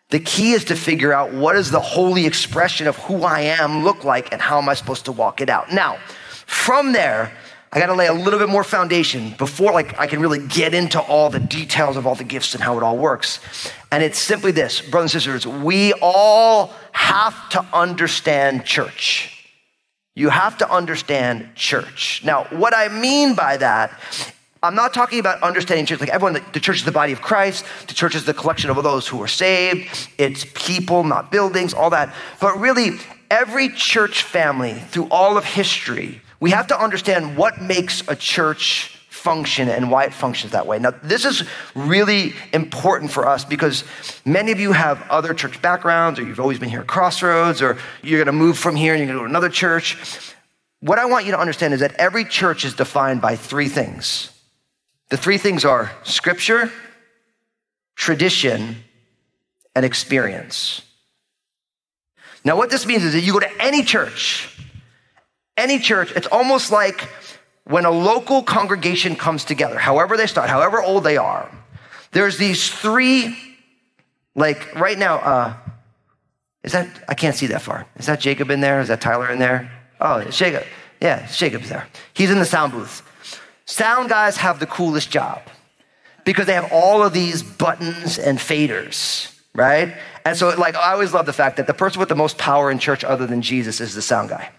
The 0.10 0.20
key 0.20 0.52
is 0.52 0.66
to 0.66 0.76
figure 0.76 1.12
out 1.12 1.34
what 1.34 1.54
does 1.54 1.72
the 1.72 1.80
holy 1.80 2.26
expression 2.26 2.88
of 2.88 2.96
who 2.98 3.24
I 3.24 3.40
am 3.42 3.84
look 3.84 4.04
like 4.04 4.32
and 4.32 4.42
how 4.42 4.60
am 4.60 4.70
I 4.70 4.76
supposed 4.76 5.06
to 5.06 5.12
walk 5.12 5.42
it 5.42 5.50
out. 5.50 5.72
Now, 5.72 5.98
from 6.46 6.92
there, 6.92 7.32
I 7.72 7.80
got 7.80 7.88
to 7.88 7.96
lay 7.96 8.06
a 8.06 8.14
little 8.14 8.38
bit 8.38 8.50
more 8.50 8.64
foundation 8.64 9.34
before 9.40 9.72
like 9.72 10.00
I 10.00 10.06
can 10.06 10.20
really 10.20 10.46
get 10.46 10.76
into 10.76 11.00
all 11.00 11.32
the 11.32 11.40
details 11.40 11.98
of 11.98 12.06
all 12.06 12.14
the 12.14 12.24
gifts 12.24 12.54
and 12.54 12.64
how 12.64 12.78
it 12.78 12.84
all 12.84 12.98
works. 12.98 13.40
And 13.92 14.04
it's 14.04 14.20
simply 14.20 14.52
this, 14.52 14.82
brothers 14.82 15.16
and 15.16 15.24
sisters, 15.24 15.48
we 15.48 15.94
all 15.94 16.72
have 16.94 17.50
to 17.50 17.66
understand 17.74 18.66
church. 18.66 19.30
You 20.16 20.30
have 20.30 20.58
to 20.60 20.72
understand 20.72 21.56
church. 21.56 22.22
Now, 22.24 22.46
what 22.46 22.74
I 22.76 22.88
mean 22.88 23.36
by 23.36 23.58
that, 23.58 24.00
I'm 24.62 24.76
not 24.76 24.94
talking 24.94 25.20
about 25.20 25.42
understanding 25.44 25.86
church 25.86 26.00
like 26.00 26.10
everyone, 26.10 26.42
the 26.54 26.60
church 26.60 26.78
is 26.78 26.86
the 26.86 26.92
body 26.92 27.12
of 27.12 27.22
Christ, 27.22 27.66
the 27.88 27.94
church 27.94 28.16
is 28.16 28.26
the 28.26 28.34
collection 28.34 28.70
of 28.70 28.82
those 28.82 29.08
who 29.08 29.22
are 29.22 29.28
saved, 29.28 30.10
it's 30.18 30.46
people, 30.54 31.04
not 31.04 31.32
buildings, 31.32 31.74
all 31.74 31.90
that. 31.90 32.14
But 32.40 32.58
really, 32.60 32.92
every 33.30 33.70
church 33.70 34.24
family 34.24 34.74
through 34.74 35.08
all 35.10 35.38
of 35.38 35.44
history 35.44 36.22
we 36.44 36.52
have 36.52 36.68
to 36.68 36.78
understand 36.78 37.38
what 37.38 37.62
makes 37.62 38.06
a 38.10 38.18
church 38.18 39.00
function 39.24 39.70
and 39.70 39.90
why 39.90 40.04
it 40.04 40.14
functions 40.14 40.52
that 40.52 40.68
way. 40.68 40.78
Now, 40.80 40.92
this 40.92 41.24
is 41.24 41.44
really 41.76 42.34
important 42.52 43.10
for 43.10 43.26
us 43.26 43.46
because 43.46 43.86
many 44.26 44.52
of 44.52 44.60
you 44.60 44.74
have 44.74 45.02
other 45.10 45.34
church 45.34 45.62
backgrounds, 45.62 46.20
or 46.20 46.24
you've 46.24 46.42
always 46.42 46.60
been 46.60 46.70
here 46.70 46.82
at 46.82 46.88
Crossroads, 46.88 47.62
or 47.62 47.78
you're 48.02 48.20
going 48.20 48.26
to 48.26 48.34
move 48.34 48.58
from 48.58 48.76
here 48.76 48.94
and 48.94 49.00
you're 49.00 49.08
going 49.08 49.18
to 49.18 49.24
go 49.24 49.26
to 49.26 49.30
another 49.30 49.50
church. 49.50 49.98
What 50.82 51.00
I 51.00 51.06
want 51.06 51.26
you 51.26 51.32
to 51.32 51.40
understand 51.40 51.74
is 51.74 51.80
that 51.80 51.94
every 51.96 52.26
church 52.26 52.66
is 52.66 52.74
defined 52.74 53.22
by 53.22 53.38
three 53.38 53.70
things. 53.70 54.30
The 55.10 55.16
three 55.16 55.38
things 55.38 55.64
are 55.64 55.90
scripture, 56.04 56.70
tradition, 57.96 58.76
and 59.74 59.86
experience. 59.86 60.82
Now, 62.44 62.58
what 62.58 62.70
this 62.70 62.86
means 62.86 63.06
is 63.06 63.14
that 63.14 63.22
you 63.22 63.32
go 63.32 63.40
to 63.40 63.62
any 63.62 63.84
church, 63.84 64.50
any 65.56 65.80
church, 65.80 66.12
it's 66.14 66.28
almost 66.28 66.72
like 66.72 67.08
when 67.66 67.86
a 67.86 67.92
local 67.92 68.44
congregation 68.44 69.16
comes 69.16 69.46
together, 69.46 69.78
however 69.78 70.18
they 70.18 70.28
start, 70.28 70.50
however 70.50 70.82
old 70.82 71.04
they 71.04 71.18
are, 71.18 71.50
there's 72.12 72.38
these 72.38 72.70
three, 72.70 73.36
like 74.36 74.76
right 74.76 74.98
now, 74.98 75.16
uh, 75.18 75.54
is 76.64 76.72
that, 76.72 76.88
I 77.08 77.14
can't 77.14 77.36
see 77.36 77.48
that 77.48 77.62
far. 77.62 77.86
Is 77.98 78.06
that 78.06 78.20
Jacob 78.20 78.50
in 78.50 78.62
there? 78.62 78.80
Is 78.80 78.88
that 78.88 79.02
Tyler 79.02 79.30
in 79.30 79.40
there? 79.40 79.72
Oh, 80.00 80.18
it's 80.18 80.38
Jacob. 80.38 80.64
Yeah, 81.02 81.28
Jacob's 81.28 81.70
there. 81.70 81.88
He's 82.14 82.32
in 82.32 82.40
the 82.40 82.46
sound 82.46 82.72
booth. 82.72 83.02
Sound 83.66 84.10
guys 84.10 84.38
have 84.38 84.60
the 84.60 84.66
coolest 84.66 85.10
job 85.10 85.42
because 86.26 86.46
they 86.46 86.54
have 86.54 86.72
all 86.72 87.04
of 87.04 87.14
these 87.14 87.44
buttons 87.44 88.18
and 88.18 88.38
faders, 88.38 89.38
right? 89.54 89.94
And 90.26 90.38
so, 90.38 90.50
like, 90.50 90.76
I 90.76 90.94
always 90.94 91.14
love 91.14 91.26
the 91.26 91.34
fact 91.34 91.58
that 91.58 91.68
the 91.68 91.74
person 91.74 92.00
with 92.00 92.10
the 92.10 92.16
most 92.16 92.38
power 92.38 92.72
in 92.72 92.80
church 92.80 93.04
other 93.04 93.28
than 93.28 93.42
Jesus 93.42 93.82
is 93.82 93.96
the 93.96 94.02
sound 94.02 94.30
guy. 94.30 94.50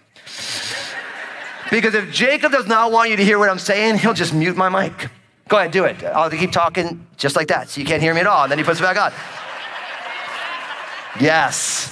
Because 1.71 1.95
if 1.95 2.11
Jacob 2.11 2.51
does 2.51 2.67
not 2.67 2.91
want 2.91 3.09
you 3.09 3.15
to 3.17 3.23
hear 3.23 3.39
what 3.39 3.49
I'm 3.49 3.59
saying, 3.59 3.97
he'll 3.97 4.13
just 4.13 4.33
mute 4.33 4.55
my 4.55 4.69
mic. 4.69 5.09
Go 5.47 5.57
ahead, 5.57 5.71
do 5.71 5.85
it. 5.85 6.03
I'll 6.03 6.29
keep 6.29 6.51
talking 6.51 7.05
just 7.17 7.35
like 7.35 7.47
that, 7.49 7.69
so 7.69 7.79
you 7.79 7.87
can't 7.87 8.01
hear 8.01 8.13
me 8.13 8.21
at 8.21 8.27
all. 8.27 8.43
And 8.43 8.51
then 8.51 8.57
he 8.57 8.63
puts 8.63 8.79
it 8.79 8.83
back 8.83 8.97
on. 8.97 9.13
Yes. 11.19 11.91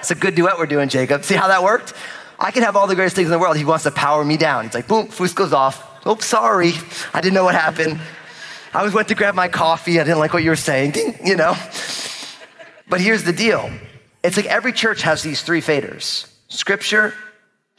It's 0.00 0.10
a 0.10 0.14
good 0.14 0.34
duet 0.34 0.58
we're 0.58 0.66
doing, 0.66 0.88
Jacob. 0.88 1.24
See 1.24 1.34
how 1.34 1.48
that 1.48 1.62
worked? 1.62 1.94
I 2.38 2.50
can 2.50 2.64
have 2.64 2.74
all 2.74 2.86
the 2.88 2.96
greatest 2.96 3.14
things 3.14 3.26
in 3.26 3.32
the 3.32 3.38
world. 3.38 3.56
He 3.56 3.64
wants 3.64 3.84
to 3.84 3.92
power 3.92 4.24
me 4.24 4.36
down. 4.36 4.64
He's 4.64 4.74
like, 4.74 4.88
boom, 4.88 5.06
Foos 5.06 5.34
goes 5.34 5.52
off. 5.52 5.88
Oh, 6.04 6.18
sorry. 6.18 6.72
I 7.14 7.20
didn't 7.20 7.34
know 7.34 7.44
what 7.44 7.54
happened. 7.54 8.00
I 8.74 8.82
was 8.82 8.92
went 8.92 9.08
to 9.08 9.14
grab 9.14 9.34
my 9.34 9.48
coffee. 9.48 10.00
I 10.00 10.04
didn't 10.04 10.18
like 10.18 10.32
what 10.32 10.42
you 10.42 10.50
were 10.50 10.56
saying, 10.56 10.92
Ding, 10.92 11.18
you 11.24 11.36
know? 11.36 11.54
But 12.88 13.00
here's 13.00 13.22
the 13.22 13.32
deal. 13.32 13.70
It's 14.24 14.36
like 14.36 14.46
every 14.46 14.72
church 14.72 15.02
has 15.02 15.22
these 15.22 15.42
three 15.42 15.60
faders 15.60 16.28
scripture, 16.48 17.14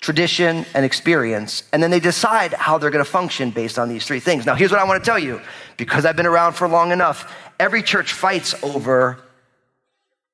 tradition, 0.03 0.65
and 0.73 0.83
experience. 0.83 1.63
And 1.71 1.81
then 1.81 1.89
they 1.89 2.01
decide 2.01 2.51
how 2.53 2.77
they're 2.77 2.91
going 2.91 3.03
to 3.03 3.09
function 3.09 3.51
based 3.51 3.79
on 3.79 3.87
these 3.87 4.05
three 4.05 4.19
things. 4.19 4.45
Now, 4.45 4.53
here's 4.53 4.69
what 4.69 4.81
I 4.81 4.83
want 4.83 5.01
to 5.01 5.09
tell 5.09 5.17
you 5.17 5.39
because 5.77 6.05
I've 6.05 6.17
been 6.17 6.27
around 6.27 6.53
for 6.53 6.67
long 6.67 6.91
enough, 6.91 7.33
every 7.57 7.81
church 7.81 8.11
fights 8.11 8.53
over 8.61 9.17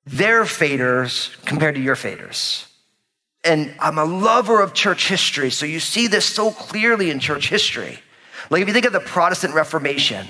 their 0.08 0.44
faders 0.44 1.40
compared 1.46 1.76
to 1.76 1.82
your 1.82 1.96
faders. 1.96 2.66
And 3.44 3.74
I'm 3.80 4.00
a 4.00 4.06
lover 4.06 4.60
of 4.60 4.74
church 4.74 5.08
history, 5.08 5.52
so 5.52 5.68
you 5.68 5.80
see 5.80 6.08
this 6.08 6.26
so 6.26 6.50
clearly 6.50 7.12
in 7.12 7.20
church 7.20 7.48
history. 7.48 8.00
Like 8.50 8.64
if 8.64 8.68
you 8.68 8.74
think 8.74 8.88
of 8.88 8.94
the 8.94 9.00
Protestant 9.00 9.54
Reformation, 9.54 10.26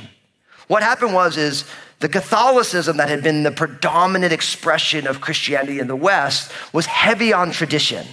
what 0.67 0.84
happened 0.84 1.13
was 1.13 1.38
is 1.38 1.63
the 2.00 2.10
Catholicism 2.10 2.98
that 2.98 3.08
had 3.08 3.24
been 3.24 3.43
the 3.43 3.51
predominant 3.51 4.34
expression 4.34 5.08
of 5.08 5.22
Christianity 5.22 5.79
in 5.79 5.88
the 5.88 5.96
West 5.96 6.51
was 6.74 6.86
heavy 6.86 7.31
on 7.31 7.51
tradition. 7.51 8.05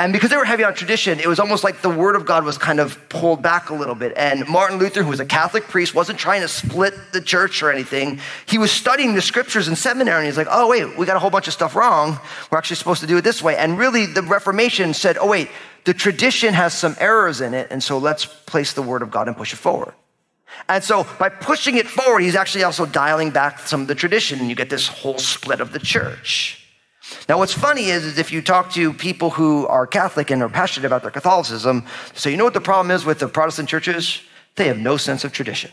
And 0.00 0.12
because 0.12 0.30
they 0.30 0.36
were 0.36 0.44
heavy 0.44 0.62
on 0.62 0.74
tradition, 0.74 1.18
it 1.18 1.26
was 1.26 1.40
almost 1.40 1.64
like 1.64 1.82
the 1.82 1.90
word 1.90 2.14
of 2.14 2.24
God 2.24 2.44
was 2.44 2.56
kind 2.56 2.78
of 2.78 3.08
pulled 3.08 3.42
back 3.42 3.70
a 3.70 3.74
little 3.74 3.96
bit. 3.96 4.12
And 4.16 4.46
Martin 4.46 4.78
Luther, 4.78 5.02
who 5.02 5.10
was 5.10 5.18
a 5.18 5.26
Catholic 5.26 5.64
priest, 5.64 5.92
wasn't 5.92 6.20
trying 6.20 6.42
to 6.42 6.48
split 6.48 6.94
the 7.12 7.20
church 7.20 7.64
or 7.64 7.72
anything. 7.72 8.20
He 8.46 8.58
was 8.58 8.70
studying 8.70 9.16
the 9.16 9.22
scriptures 9.22 9.66
in 9.66 9.74
seminary 9.74 10.18
and 10.18 10.26
he's 10.26 10.36
like, 10.36 10.46
oh, 10.48 10.68
wait, 10.68 10.96
we 10.96 11.04
got 11.04 11.16
a 11.16 11.18
whole 11.18 11.30
bunch 11.30 11.48
of 11.48 11.52
stuff 11.52 11.74
wrong. 11.74 12.16
We're 12.50 12.58
actually 12.58 12.76
supposed 12.76 13.00
to 13.00 13.08
do 13.08 13.16
it 13.16 13.22
this 13.22 13.42
way. 13.42 13.56
And 13.56 13.76
really, 13.76 14.06
the 14.06 14.22
Reformation 14.22 14.94
said, 14.94 15.18
oh, 15.18 15.26
wait, 15.26 15.48
the 15.84 15.94
tradition 15.94 16.54
has 16.54 16.74
some 16.74 16.94
errors 17.00 17.40
in 17.40 17.52
it. 17.52 17.66
And 17.72 17.82
so 17.82 17.98
let's 17.98 18.24
place 18.24 18.74
the 18.74 18.82
word 18.82 19.02
of 19.02 19.10
God 19.10 19.26
and 19.26 19.36
push 19.36 19.52
it 19.52 19.56
forward. 19.56 19.94
And 20.68 20.84
so 20.84 21.06
by 21.18 21.28
pushing 21.28 21.76
it 21.76 21.88
forward, 21.88 22.20
he's 22.20 22.36
actually 22.36 22.62
also 22.62 22.86
dialing 22.86 23.30
back 23.30 23.60
some 23.60 23.82
of 23.82 23.88
the 23.88 23.94
tradition, 23.94 24.38
and 24.38 24.48
you 24.48 24.54
get 24.54 24.70
this 24.70 24.86
whole 24.86 25.18
split 25.18 25.60
of 25.60 25.72
the 25.72 25.78
church. 25.78 26.57
Now, 27.28 27.38
what's 27.38 27.52
funny 27.52 27.86
is, 27.86 28.04
is 28.04 28.18
if 28.18 28.32
you 28.32 28.42
talk 28.42 28.72
to 28.72 28.92
people 28.92 29.30
who 29.30 29.66
are 29.66 29.86
Catholic 29.86 30.30
and 30.30 30.42
are 30.42 30.48
passionate 30.48 30.86
about 30.86 31.02
their 31.02 31.10
Catholicism, 31.10 31.84
so 32.14 32.28
you 32.28 32.36
know 32.36 32.44
what 32.44 32.54
the 32.54 32.60
problem 32.60 32.90
is 32.90 33.04
with 33.04 33.18
the 33.18 33.28
Protestant 33.28 33.68
churches? 33.68 34.20
They 34.56 34.68
have 34.68 34.78
no 34.78 34.96
sense 34.96 35.24
of 35.24 35.32
tradition. 35.32 35.70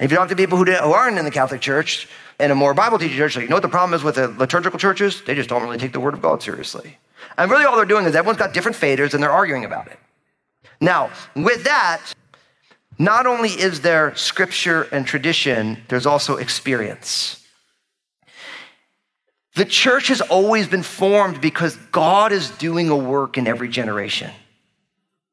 If 0.00 0.10
you 0.10 0.16
talk 0.16 0.28
to 0.28 0.36
people 0.36 0.58
who, 0.58 0.64
who 0.64 0.92
aren't 0.92 1.18
in 1.18 1.24
the 1.24 1.30
Catholic 1.30 1.60
Church 1.60 2.08
and 2.38 2.50
a 2.50 2.54
more 2.54 2.74
Bible 2.74 2.98
teaching 2.98 3.16
church, 3.16 3.36
like, 3.36 3.44
you 3.44 3.48
know 3.48 3.56
what 3.56 3.62
the 3.62 3.68
problem 3.68 3.94
is 3.94 4.02
with 4.02 4.16
the 4.16 4.28
liturgical 4.28 4.78
churches? 4.78 5.22
They 5.22 5.34
just 5.34 5.48
don't 5.48 5.62
really 5.62 5.78
take 5.78 5.92
the 5.92 6.00
Word 6.00 6.14
of 6.14 6.22
God 6.22 6.42
seriously. 6.42 6.98
And 7.38 7.50
really, 7.50 7.64
all 7.64 7.76
they're 7.76 7.84
doing 7.84 8.04
is 8.04 8.16
everyone's 8.16 8.38
got 8.38 8.52
different 8.52 8.76
faders 8.76 9.14
and 9.14 9.22
they're 9.22 9.30
arguing 9.30 9.64
about 9.64 9.86
it. 9.86 9.98
Now, 10.80 11.10
with 11.36 11.64
that, 11.64 12.02
not 12.98 13.26
only 13.26 13.50
is 13.50 13.80
there 13.80 14.14
scripture 14.16 14.82
and 14.92 15.06
tradition, 15.06 15.82
there's 15.88 16.06
also 16.06 16.36
experience. 16.36 17.43
The 19.54 19.64
church 19.64 20.08
has 20.08 20.20
always 20.20 20.66
been 20.66 20.82
formed 20.82 21.40
because 21.40 21.76
God 21.92 22.32
is 22.32 22.50
doing 22.50 22.88
a 22.88 22.96
work 22.96 23.38
in 23.38 23.46
every 23.46 23.68
generation. 23.68 24.30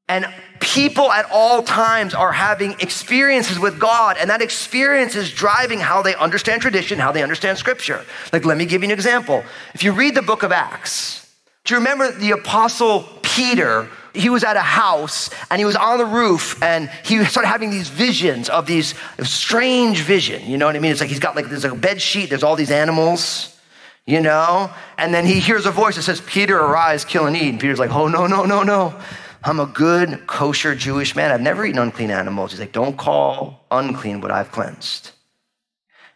And 0.08 0.28
people 0.60 1.12
at 1.12 1.26
all 1.32 1.64
times 1.64 2.14
are 2.14 2.32
having 2.32 2.74
experiences 2.82 3.58
with 3.58 3.80
God, 3.80 4.18
and 4.20 4.30
that 4.30 4.42
experience 4.42 5.16
is 5.16 5.32
driving 5.32 5.80
how 5.80 6.02
they 6.02 6.16
understand 6.16 6.62
tradition, 6.62 7.00
how 7.00 7.12
they 7.12 7.24
understand 7.24 7.58
scripture. 7.58 8.04
Like, 8.32 8.46
let 8.46 8.58
me 8.58 8.66
give 8.66 8.84
you 8.84 8.90
an 8.90 8.94
example. 8.94 9.44
If 9.74 9.84
you 9.84 9.94
read 9.94 10.14
the 10.14 10.22
book 10.22 10.44
of 10.44 10.52
Acts, 10.52 11.34
do 11.64 11.74
you 11.74 11.80
remember 11.80 12.12
the 12.12 12.32
apostle 12.32 13.08
Peter? 13.24 13.88
He 14.14 14.30
was 14.30 14.44
at 14.44 14.58
a 14.58 14.62
house 14.62 15.30
and 15.50 15.58
he 15.58 15.64
was 15.64 15.78
on 15.78 15.98
the 15.98 16.06
roof 16.06 16.62
and 16.62 16.90
he 17.06 17.24
started 17.24 17.48
having 17.48 17.70
these 17.70 17.88
visions 17.88 18.50
of 18.50 18.66
these 18.66 18.94
strange 19.24 20.02
vision. 20.02 20.46
You 20.46 20.58
know 20.58 20.66
what 20.66 20.76
I 20.76 20.80
mean? 20.80 20.92
It's 20.92 21.00
like 21.00 21.10
he's 21.10 21.22
got 21.22 21.38
like, 21.38 21.48
there's 21.48 21.64
a 21.64 21.74
bed 21.74 22.02
sheet, 22.02 22.30
there's 22.30 22.44
all 22.44 22.58
these 22.58 22.72
animals 22.72 23.58
you 24.06 24.22
know? 24.22 24.72
And 24.98 25.14
then 25.14 25.26
he 25.26 25.40
hears 25.40 25.66
a 25.66 25.72
voice 25.72 25.96
that 25.96 26.04
says, 26.04 26.22
Peter, 26.22 26.58
arise, 26.58 27.06
kill 27.06 27.26
and 27.26 27.36
eat. 27.36 27.50
And 27.50 27.60
Peter's 27.60 27.80
like, 27.80 27.92
oh, 27.92 28.08
no, 28.08 28.28
no, 28.28 28.46
no, 28.46 28.64
no. 28.64 29.00
I'm 29.44 29.60
a 29.60 29.66
good, 29.66 30.28
kosher 30.28 30.76
Jewish 30.76 31.16
man. 31.16 31.32
I've 31.32 31.42
never 31.42 31.66
eaten 31.66 31.80
unclean 31.80 32.12
animals. 32.12 32.52
He's 32.52 32.60
like, 32.60 32.72
don't 32.72 32.98
call 32.98 33.66
unclean 33.72 34.22
what 34.22 34.32
I've 34.32 34.52
cleansed. 34.52 35.12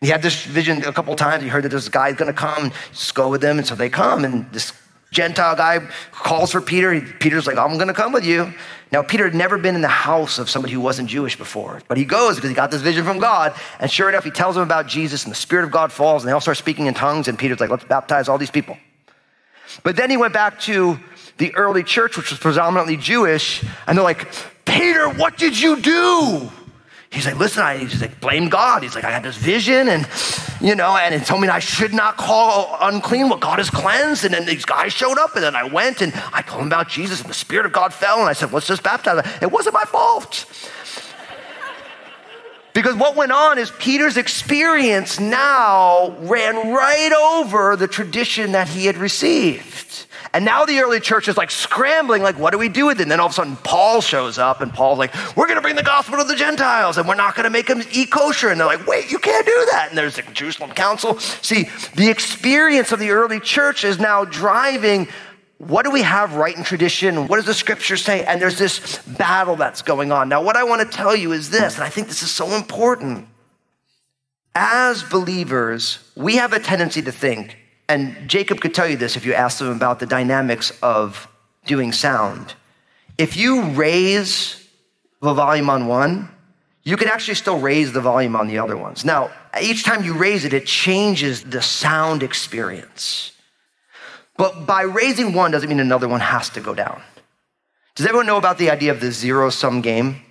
He 0.01 0.08
had 0.08 0.22
this 0.22 0.46
vision 0.46 0.84
a 0.84 0.94
couple 0.94 1.15
times. 1.15 1.42
He 1.42 1.50
heard 1.50 1.63
that 1.63 1.70
this 1.70 1.89
guy's 1.89 2.15
going 2.15 2.32
to 2.32 2.38
come, 2.38 2.65
and 2.65 2.74
just 2.92 3.15
go 3.15 3.30
with 3.30 3.42
them. 3.42 3.58
And 3.58 3.65
so 3.65 3.74
they 3.74 3.89
come, 3.89 4.24
and 4.25 4.51
this 4.51 4.74
Gentile 5.12 5.56
guy 5.56 5.80
calls 6.12 6.51
for 6.51 6.62
Peter. 6.62 7.01
Peter's 7.20 7.48
like, 7.48 7.58
I'm 7.58 7.75
going 7.75 7.88
to 7.88 7.94
come 7.94 8.12
with 8.12 8.25
you. 8.25 8.54
Now, 8.92 9.01
Peter 9.01 9.25
had 9.25 9.36
never 9.36 9.58
been 9.58 9.75
in 9.75 9.82
the 9.82 9.88
house 9.88 10.38
of 10.38 10.50
somebody 10.50 10.74
who 10.74 10.80
wasn't 10.80 11.10
Jewish 11.10 11.38
before, 11.38 11.82
but 11.88 11.98
he 11.98 12.06
goes 12.06 12.36
because 12.36 12.50
he 12.50 12.56
got 12.56 12.72
this 12.72 12.82
vision 12.82 13.04
from 13.04 13.20
God. 13.20 13.54
And 13.80 13.92
sure 13.92 14.10
enough, 14.10 14.24
he 14.24 14.32
tells 14.32 14.56
them 14.56 14.63
about 14.63 14.88
Jesus, 14.88 15.24
and 15.24 15.32
the 15.32 15.38
Spirit 15.38 15.65
of 15.65 15.72
God 15.72 15.92
falls, 15.92 16.24
and 16.24 16.30
they 16.30 16.34
all 16.34 16.42
start 16.42 16.58
speaking 16.58 16.86
in 16.86 16.94
tongues. 16.94 17.27
And 17.27 17.38
Peter's 17.38 17.60
like, 17.60 17.70
let's 17.70 17.84
baptize 17.84 18.30
all 18.30 18.38
these 18.38 18.51
people. 18.51 18.77
But 19.84 19.96
then 19.96 20.10
he 20.10 20.18
went 20.18 20.34
back 20.34 20.60
to 20.62 21.00
the 21.38 21.54
early 21.56 21.84
church, 21.84 22.15
which 22.15 22.30
was 22.30 22.39
predominantly 22.39 22.96
Jewish, 22.98 23.63
and 23.88 23.98
they're 23.98 24.04
like, 24.04 24.27
Peter, 24.65 25.10
what 25.10 25.38
did 25.38 25.60
you 25.60 25.82
do? 25.82 26.50
He's 27.15 27.25
like, 27.25 27.38
listen, 27.38 27.63
I, 27.63 27.77
he's 27.77 28.01
like, 28.01 28.19
blame 28.19 28.50
God. 28.50 28.84
He's 28.84 28.93
like, 28.93 29.05
I 29.05 29.10
had 29.10 29.24
this 29.24 29.38
vision 29.38 29.88
and, 29.88 30.05
you 30.60 30.75
know, 30.75 30.98
and 30.98 31.15
it 31.15 31.25
told 31.25 31.39
me 31.39 31.48
I 31.48 31.60
should 31.60 31.93
not 31.93 32.17
call 32.17 32.77
unclean 32.81 33.29
what 33.29 33.39
God 33.39 33.57
has 33.57 33.69
cleansed. 33.69 34.25
And 34.25 34.34
then 34.34 34.45
these 34.45 34.65
guys 34.65 34.91
showed 34.91 35.17
up 35.17 35.34
and 35.36 35.43
then 35.45 35.55
I 35.55 35.63
went 35.63 36.01
and 36.01 36.13
I 36.34 36.41
told 36.41 36.60
them 36.60 36.67
about 36.67 36.89
Jesus 36.89 37.22
and 37.22 37.29
the 37.29 37.34
Spirit 37.34 37.65
of 37.65 37.72
God 37.72 37.93
fell 37.93 38.19
and 38.19 38.27
I 38.27 38.34
said, 38.34 38.51
let's 38.51 38.67
just 38.67 38.84
baptize. 38.84 39.25
It 39.41 39.50
wasn't 39.50 39.75
my 39.75 39.86
fault. 39.86 40.45
Because 42.74 42.95
what 42.95 43.15
went 43.15 43.31
on 43.31 43.57
is 43.57 43.72
Peter's 43.79 44.17
experience 44.17 45.17
now 45.17 46.17
ran 46.19 46.74
right 46.74 47.13
over 47.13 47.77
the 47.77 47.88
tradition 47.88 48.51
that 48.51 48.67
he 48.67 48.88
had 48.88 48.98
received. 48.98 49.94
And 50.36 50.44
now 50.44 50.65
the 50.65 50.80
early 50.82 51.00
church 51.00 51.30
is 51.30 51.38
like 51.38 51.50
scrambling, 51.50 52.22
like, 52.22 52.38
what 52.38 52.51
do 52.51 52.58
we 52.58 52.68
do 52.68 52.88
with 52.88 53.00
it? 53.00 53.04
And 53.04 53.12
then 53.12 53.22
all 53.22 53.27
of 53.27 53.32
a 53.32 53.36
sudden, 53.36 53.56
Paul 53.56 54.01
shows 54.01 54.38
up, 54.38 54.60
and 54.60 54.70
Paul's 54.74 55.00
like, 55.00 55.13
we're 55.38 55.46
going 55.46 55.56
to 55.56 55.62
bring 55.62 55.77
the 55.77 55.82
gospel 55.82 56.18
to 56.18 56.25
the 56.25 56.36
Gentiles, 56.36 56.98
and 56.98 57.08
we're 57.08 57.15
not 57.15 57.36
going 57.36 57.46
to 57.46 57.50
make 57.50 57.68
them 57.68 57.82
eat 57.94 58.12
kosher. 58.12 58.50
And 58.50 58.60
they're 58.60 58.68
like, 58.68 58.86
wait, 58.86 59.10
you 59.10 59.18
can't 59.18 59.46
do 59.46 59.68
that. 59.72 59.88
And 59.88 59.98
there's 59.98 60.18
the 60.18 60.24
Jerusalem 60.24 60.72
Council. 60.72 61.18
See, 61.20 61.70
the 61.96 62.10
experience 62.10 62.92
of 62.92 63.00
the 63.00 63.12
early 63.12 63.39
church 63.39 63.86
is 63.86 63.98
now 63.98 64.25
driving 64.25 65.08
what 65.58 65.86
do 65.86 65.92
we 65.92 66.01
have 66.01 66.36
right 66.36 66.56
in 66.56 66.65
tradition? 66.65 67.27
What 67.27 67.38
does 67.38 67.46
the 67.46 67.54
scripture 67.54 67.96
say? 67.96 68.25
And 68.25 68.42
there's 68.42 68.60
this 68.60 68.98
battle 69.04 69.56
that's 69.56 69.84
going 69.84 70.12
on. 70.12 70.27
Now, 70.27 70.44
what 70.44 70.58
I 70.58 70.65
want 70.65 70.82
to 70.82 70.98
tell 70.98 71.15
you 71.15 71.32
is 71.32 71.50
this, 71.50 71.75
and 71.75 71.84
I 71.86 71.89
think 71.89 72.08
this 72.08 72.24
is 72.24 72.30
so 72.30 72.58
important. 72.58 73.25
As 74.54 75.01
believers, 75.01 76.00
we 76.13 76.36
have 76.36 76.51
a 76.51 76.60
tendency 76.60 77.01
to 77.04 77.12
think, 77.13 77.56
and 77.88 78.27
Jacob 78.27 78.62
could 78.62 78.74
tell 78.74 78.88
you 78.88 78.98
this 78.98 79.15
if 79.15 79.25
you 79.25 79.34
asked 79.34 79.62
him 79.62 79.70
about 79.70 80.00
the 80.00 80.06
dynamics 80.06 80.72
of 80.82 81.27
doing 81.65 81.92
sound. 81.92 82.54
If 83.18 83.38
you 83.38 83.63
raise 83.72 84.68
the 85.22 85.34
volume 85.34 85.70
on 85.70 85.88
one, 85.88 86.30
you 86.84 86.98
can 86.98 87.08
actually 87.08 87.36
still 87.36 87.60
raise 87.60 87.94
the 87.94 88.01
volume 88.01 88.36
on 88.36 88.48
the 88.48 88.60
other 88.60 88.77
ones. 88.77 89.04
Now, 89.06 89.32
each 89.60 89.84
time 89.84 90.04
you 90.04 90.13
raise 90.13 90.46
it, 90.46 90.54
it 90.54 90.65
changes 90.65 91.44
the 91.44 91.62
sound 91.62 92.22
experience. 92.22 93.32
But 94.38 94.65
by 94.65 94.82
raising 94.84 95.34
one 95.34 95.51
doesn't 95.51 95.70
mean 95.70 95.80
another 95.80 96.08
one 96.08 96.20
has 96.20 96.50
to 96.50 96.62
go 96.62 96.75
down. 96.75 97.01
Does 97.96 98.06
everyone 98.06 98.27
know 98.27 98.38
about 98.38 98.58
the 98.58 98.70
idea 98.70 98.92
of 98.92 99.00
the 99.00 99.12
zero 99.12 99.50
sum 99.50 99.82
game? 99.82 100.22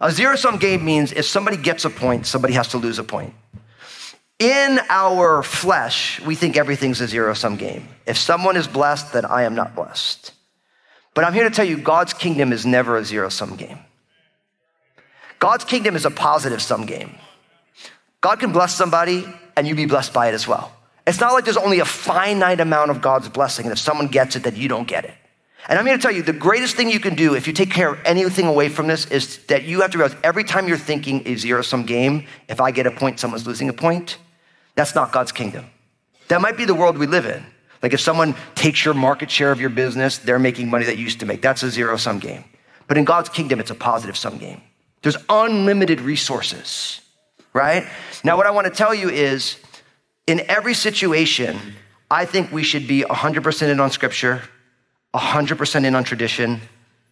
A 0.00 0.10
zero 0.10 0.36
sum 0.36 0.56
game 0.56 0.84
means 0.84 1.12
if 1.12 1.26
somebody 1.26 1.56
gets 1.56 1.84
a 1.84 1.90
point, 1.90 2.26
somebody 2.26 2.54
has 2.54 2.68
to 2.68 2.78
lose 2.78 2.98
a 2.98 3.04
point. 3.04 3.34
In 4.40 4.80
our 4.88 5.42
flesh, 5.42 6.18
we 6.22 6.34
think 6.34 6.56
everything's 6.56 7.02
a 7.02 7.06
zero 7.06 7.34
sum 7.34 7.56
game. 7.56 7.86
If 8.06 8.16
someone 8.16 8.56
is 8.56 8.66
blessed, 8.66 9.12
then 9.12 9.26
I 9.26 9.42
am 9.42 9.54
not 9.54 9.76
blessed. 9.76 10.32
But 11.12 11.24
I'm 11.24 11.34
here 11.34 11.44
to 11.44 11.54
tell 11.54 11.66
you 11.66 11.76
God's 11.76 12.14
kingdom 12.14 12.50
is 12.50 12.64
never 12.64 12.96
a 12.96 13.04
zero 13.04 13.28
sum 13.28 13.56
game. 13.56 13.78
God's 15.38 15.64
kingdom 15.64 15.94
is 15.94 16.06
a 16.06 16.10
positive 16.10 16.62
sum 16.62 16.86
game. 16.86 17.16
God 18.22 18.40
can 18.40 18.50
bless 18.50 18.74
somebody 18.74 19.26
and 19.56 19.68
you 19.68 19.74
be 19.74 19.84
blessed 19.84 20.14
by 20.14 20.28
it 20.28 20.34
as 20.34 20.48
well. 20.48 20.72
It's 21.06 21.20
not 21.20 21.34
like 21.34 21.44
there's 21.44 21.58
only 21.58 21.80
a 21.80 21.84
finite 21.84 22.60
amount 22.60 22.90
of 22.90 23.02
God's 23.02 23.28
blessing, 23.28 23.66
and 23.66 23.72
if 23.72 23.78
someone 23.78 24.06
gets 24.06 24.36
it, 24.36 24.44
that 24.44 24.56
you 24.56 24.68
don't 24.68 24.88
get 24.88 25.04
it. 25.04 25.14
And 25.68 25.78
I'm 25.78 25.84
here 25.84 25.96
to 25.96 26.02
tell 26.02 26.12
you 26.12 26.22
the 26.22 26.32
greatest 26.32 26.76
thing 26.76 26.90
you 26.90 27.00
can 27.00 27.14
do 27.14 27.34
if 27.34 27.46
you 27.46 27.52
take 27.52 27.70
care 27.70 27.90
of 27.90 27.98
anything 28.06 28.46
away 28.46 28.70
from 28.70 28.86
this 28.86 29.06
is 29.06 29.38
that 29.46 29.64
you 29.64 29.82
have 29.82 29.90
to 29.90 29.98
realize 29.98 30.16
every 30.24 30.44
time 30.44 30.66
you're 30.66 30.78
thinking 30.78 31.26
a 31.26 31.36
zero 31.36 31.60
sum 31.60 31.84
game, 31.84 32.26
if 32.48 32.60
I 32.60 32.70
get 32.70 32.86
a 32.86 32.90
point, 32.90 33.20
someone's 33.20 33.46
losing 33.46 33.68
a 33.68 33.72
point, 33.72 34.16
that's 34.80 34.94
not 34.94 35.12
God's 35.12 35.30
kingdom. 35.30 35.66
That 36.28 36.40
might 36.40 36.56
be 36.56 36.64
the 36.64 36.74
world 36.74 36.96
we 36.96 37.06
live 37.06 37.26
in. 37.26 37.44
Like 37.82 37.92
if 37.92 38.00
someone 38.00 38.34
takes 38.54 38.82
your 38.82 38.94
market 38.94 39.30
share 39.30 39.52
of 39.52 39.60
your 39.60 39.68
business, 39.68 40.16
they're 40.16 40.38
making 40.38 40.70
money 40.70 40.86
that 40.86 40.96
you 40.96 41.04
used 41.04 41.20
to 41.20 41.26
make. 41.26 41.42
That's 41.42 41.62
a 41.62 41.70
zero 41.70 41.98
sum 41.98 42.18
game. 42.18 42.44
But 42.88 42.96
in 42.96 43.04
God's 43.04 43.28
kingdom, 43.28 43.60
it's 43.60 43.70
a 43.70 43.74
positive 43.74 44.16
sum 44.16 44.38
game. 44.38 44.62
There's 45.02 45.18
unlimited 45.28 46.00
resources, 46.00 47.02
right? 47.52 47.86
Now, 48.24 48.38
what 48.38 48.46
I 48.46 48.52
want 48.52 48.68
to 48.68 48.72
tell 48.72 48.94
you 48.94 49.10
is 49.10 49.58
in 50.26 50.40
every 50.48 50.72
situation, 50.72 51.58
I 52.10 52.24
think 52.24 52.50
we 52.50 52.62
should 52.62 52.88
be 52.88 53.02
100% 53.02 53.68
in 53.68 53.80
on 53.80 53.90
scripture, 53.90 54.40
100% 55.14 55.84
in 55.84 55.94
on 55.94 56.04
tradition, 56.04 56.62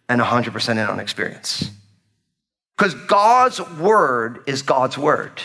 and 0.09 0.19
100% 0.19 0.69
in 0.71 0.79
on 0.79 0.99
experience. 0.99 1.69
Because 2.75 2.95
God's 2.95 3.61
word 3.77 4.39
is 4.47 4.63
God's 4.63 4.97
word. 4.97 5.39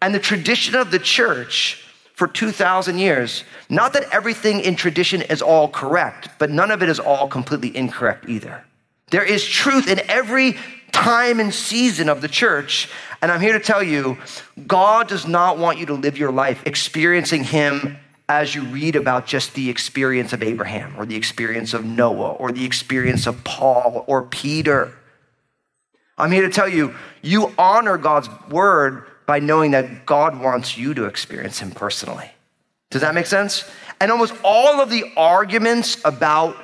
And 0.00 0.14
the 0.14 0.18
tradition 0.18 0.74
of 0.74 0.90
the 0.90 0.98
church 0.98 1.82
for 2.14 2.26
2,000 2.26 2.98
years, 2.98 3.44
not 3.68 3.92
that 3.92 4.04
everything 4.12 4.60
in 4.60 4.76
tradition 4.76 5.22
is 5.22 5.42
all 5.42 5.68
correct, 5.68 6.28
but 6.38 6.50
none 6.50 6.70
of 6.70 6.82
it 6.82 6.88
is 6.88 6.98
all 6.98 7.28
completely 7.28 7.76
incorrect 7.76 8.28
either. 8.28 8.64
There 9.10 9.24
is 9.24 9.46
truth 9.46 9.88
in 9.88 10.00
every 10.08 10.56
time 10.92 11.40
and 11.40 11.52
season 11.52 12.08
of 12.08 12.22
the 12.22 12.28
church. 12.28 12.88
And 13.20 13.30
I'm 13.30 13.40
here 13.40 13.52
to 13.52 13.60
tell 13.60 13.82
you, 13.82 14.18
God 14.66 15.08
does 15.08 15.26
not 15.26 15.58
want 15.58 15.78
you 15.78 15.86
to 15.86 15.94
live 15.94 16.16
your 16.16 16.32
life 16.32 16.62
experiencing 16.66 17.44
Him 17.44 17.98
as 18.28 18.54
you 18.54 18.62
read 18.64 18.96
about 18.96 19.26
just 19.26 19.54
the 19.54 19.70
experience 19.70 20.32
of 20.32 20.42
Abraham 20.42 20.94
or 20.96 21.06
the 21.06 21.14
experience 21.14 21.74
of 21.74 21.84
Noah 21.84 22.32
or 22.32 22.50
the 22.50 22.64
experience 22.64 23.26
of 23.26 23.44
Paul 23.44 24.04
or 24.06 24.22
Peter. 24.22 24.92
I'm 26.18 26.32
here 26.32 26.42
to 26.42 26.50
tell 26.50 26.68
you, 26.68 26.94
you 27.22 27.52
honor 27.58 27.98
God's 27.98 28.28
word 28.48 29.04
by 29.26 29.40
knowing 29.40 29.72
that 29.72 30.06
God 30.06 30.40
wants 30.40 30.78
you 30.78 30.94
to 30.94 31.04
experience 31.04 31.58
Him 31.58 31.72
personally. 31.72 32.30
Does 32.90 33.02
that 33.02 33.14
make 33.14 33.26
sense? 33.26 33.68
And 34.00 34.10
almost 34.10 34.34
all 34.44 34.80
of 34.80 34.90
the 34.90 35.12
arguments 35.16 35.98
about 36.04 36.56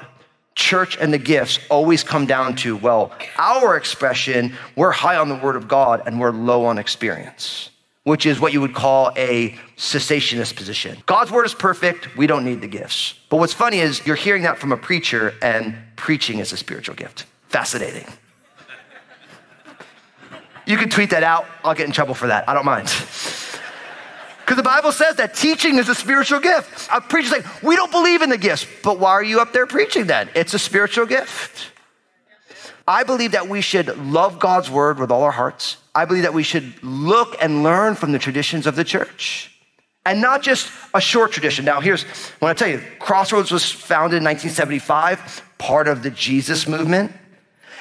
church 0.55 0.97
and 0.99 1.13
the 1.13 1.19
gifts 1.19 1.59
always 1.71 2.05
come 2.05 2.27
down 2.27 2.57
to, 2.57 2.77
well, 2.77 3.13
our 3.39 3.77
expression, 3.77 4.55
we're 4.77 4.93
high 4.93 5.17
on 5.17 5.29
the 5.29 5.35
word 5.37 5.57
of 5.57 5.67
God 5.67 6.03
and 6.07 6.21
we're 6.21 6.31
low 6.31 6.67
on 6.67 6.79
experience, 6.79 7.71
which 8.05 8.27
is 8.27 8.39
what 8.39 8.53
you 8.53 8.61
would 8.61 8.75
call 8.75 9.13
a 9.17 9.57
cessationist 9.77 10.55
position. 10.57 10.99
God's 11.07 11.31
word 11.31 11.47
is 11.47 11.55
perfect. 11.55 12.17
We 12.17 12.27
don't 12.27 12.45
need 12.45 12.61
the 12.61 12.69
gifts. 12.69 13.15
But 13.31 13.39
what's 13.39 13.55
funny 13.55 13.79
is 13.79 14.07
you're 14.07 14.17
hearing 14.17 14.43
that 14.43 14.59
from 14.59 14.73
a 14.73 14.77
preacher 14.77 15.35
and 15.43 15.75
preaching 15.97 16.39
is 16.39 16.53
a 16.53 16.57
spiritual 16.57 16.95
gift. 16.95 17.25
Fascinating. 17.49 18.07
You 20.67 20.77
can 20.77 20.89
tweet 20.89 21.11
that 21.11 21.23
out. 21.23 21.47
I'll 21.65 21.75
get 21.75 21.87
in 21.87 21.93
trouble 21.93 22.15
for 22.15 22.29
that. 22.29 22.49
I 22.49 22.55
don't 22.55 22.65
mind. 22.65 22.87
Because 24.41 24.57
the 24.57 24.63
Bible 24.63 24.93
says 24.93 25.17
that 25.17 25.35
teaching 25.35 25.79
is 25.79 25.89
a 25.89 25.95
spiritual 25.95 26.41
gift. 26.41 26.89
A 26.93 27.01
preacher's 27.01 27.33
like, 27.33 27.63
we 27.63 27.77
don't 27.77 27.91
believe 27.91 28.23
in 28.23 28.31
the 28.31 28.39
gifts, 28.39 28.67
but 28.83 28.99
why 28.99 29.11
are 29.11 29.23
you 29.23 29.41
up 29.41 29.53
there 29.53 29.67
preaching 29.67 30.07
then? 30.07 30.29
It's 30.35 30.53
a 30.53 30.59
spiritual 30.59 31.07
gift. 31.07 31.71
I 32.87 33.05
believe 33.05 33.33
that 33.33 33.49
we 33.49 33.61
should 33.61 33.97
love 33.99 34.39
God's 34.39 34.69
word 34.69 34.99
with 34.99 35.11
all 35.11 35.23
our 35.23 35.31
hearts. 35.31 35.77
I 35.95 36.05
believe 36.05 36.25
that 36.25 36.35
we 36.35 36.43
should 36.43 36.83
look 36.83 37.37
and 37.41 37.63
learn 37.63 37.95
from 37.95 38.13
the 38.13 38.19
traditions 38.19 38.67
of 38.67 38.77
the 38.77 38.85
church. 38.85 39.49
And 40.05 40.21
not 40.21 40.43
just 40.43 40.71
a 40.93 41.01
short 41.01 41.31
tradition. 41.31 41.65
Now, 41.65 41.81
here's 41.81 42.03
when 42.41 42.51
I 42.51 42.55
tell 42.55 42.69
you, 42.69 42.83
Crossroads 42.99 43.53
was 43.53 43.71
founded 43.71 44.19
in 44.19 44.25
1975, 44.25 45.43
part 45.59 45.87
of 45.87 46.03
the 46.03 46.11
Jesus 46.11 46.67
movement. 46.67 47.13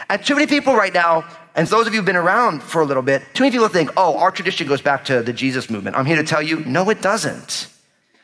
And 0.07 0.23
too 0.23 0.35
many 0.35 0.45
people 0.45 0.75
right 0.75 0.93
now 0.93 1.25
and 1.55 1.67
those 1.67 1.87
of 1.87 1.93
you 1.93 1.99
who've 1.99 2.05
been 2.05 2.15
around 2.15 2.63
for 2.63 2.81
a 2.81 2.85
little 2.85 3.03
bit, 3.03 3.23
too 3.33 3.43
many 3.43 3.51
people 3.51 3.67
think, 3.67 3.91
oh, 3.97 4.17
our 4.17 4.31
tradition 4.31 4.67
goes 4.67 4.81
back 4.81 5.05
to 5.05 5.21
the 5.21 5.33
Jesus 5.33 5.69
movement. 5.69 5.97
I'm 5.97 6.05
here 6.05 6.15
to 6.15 6.23
tell 6.23 6.41
you, 6.41 6.61
no, 6.61 6.89
it 6.89 7.01
doesn't. 7.01 7.67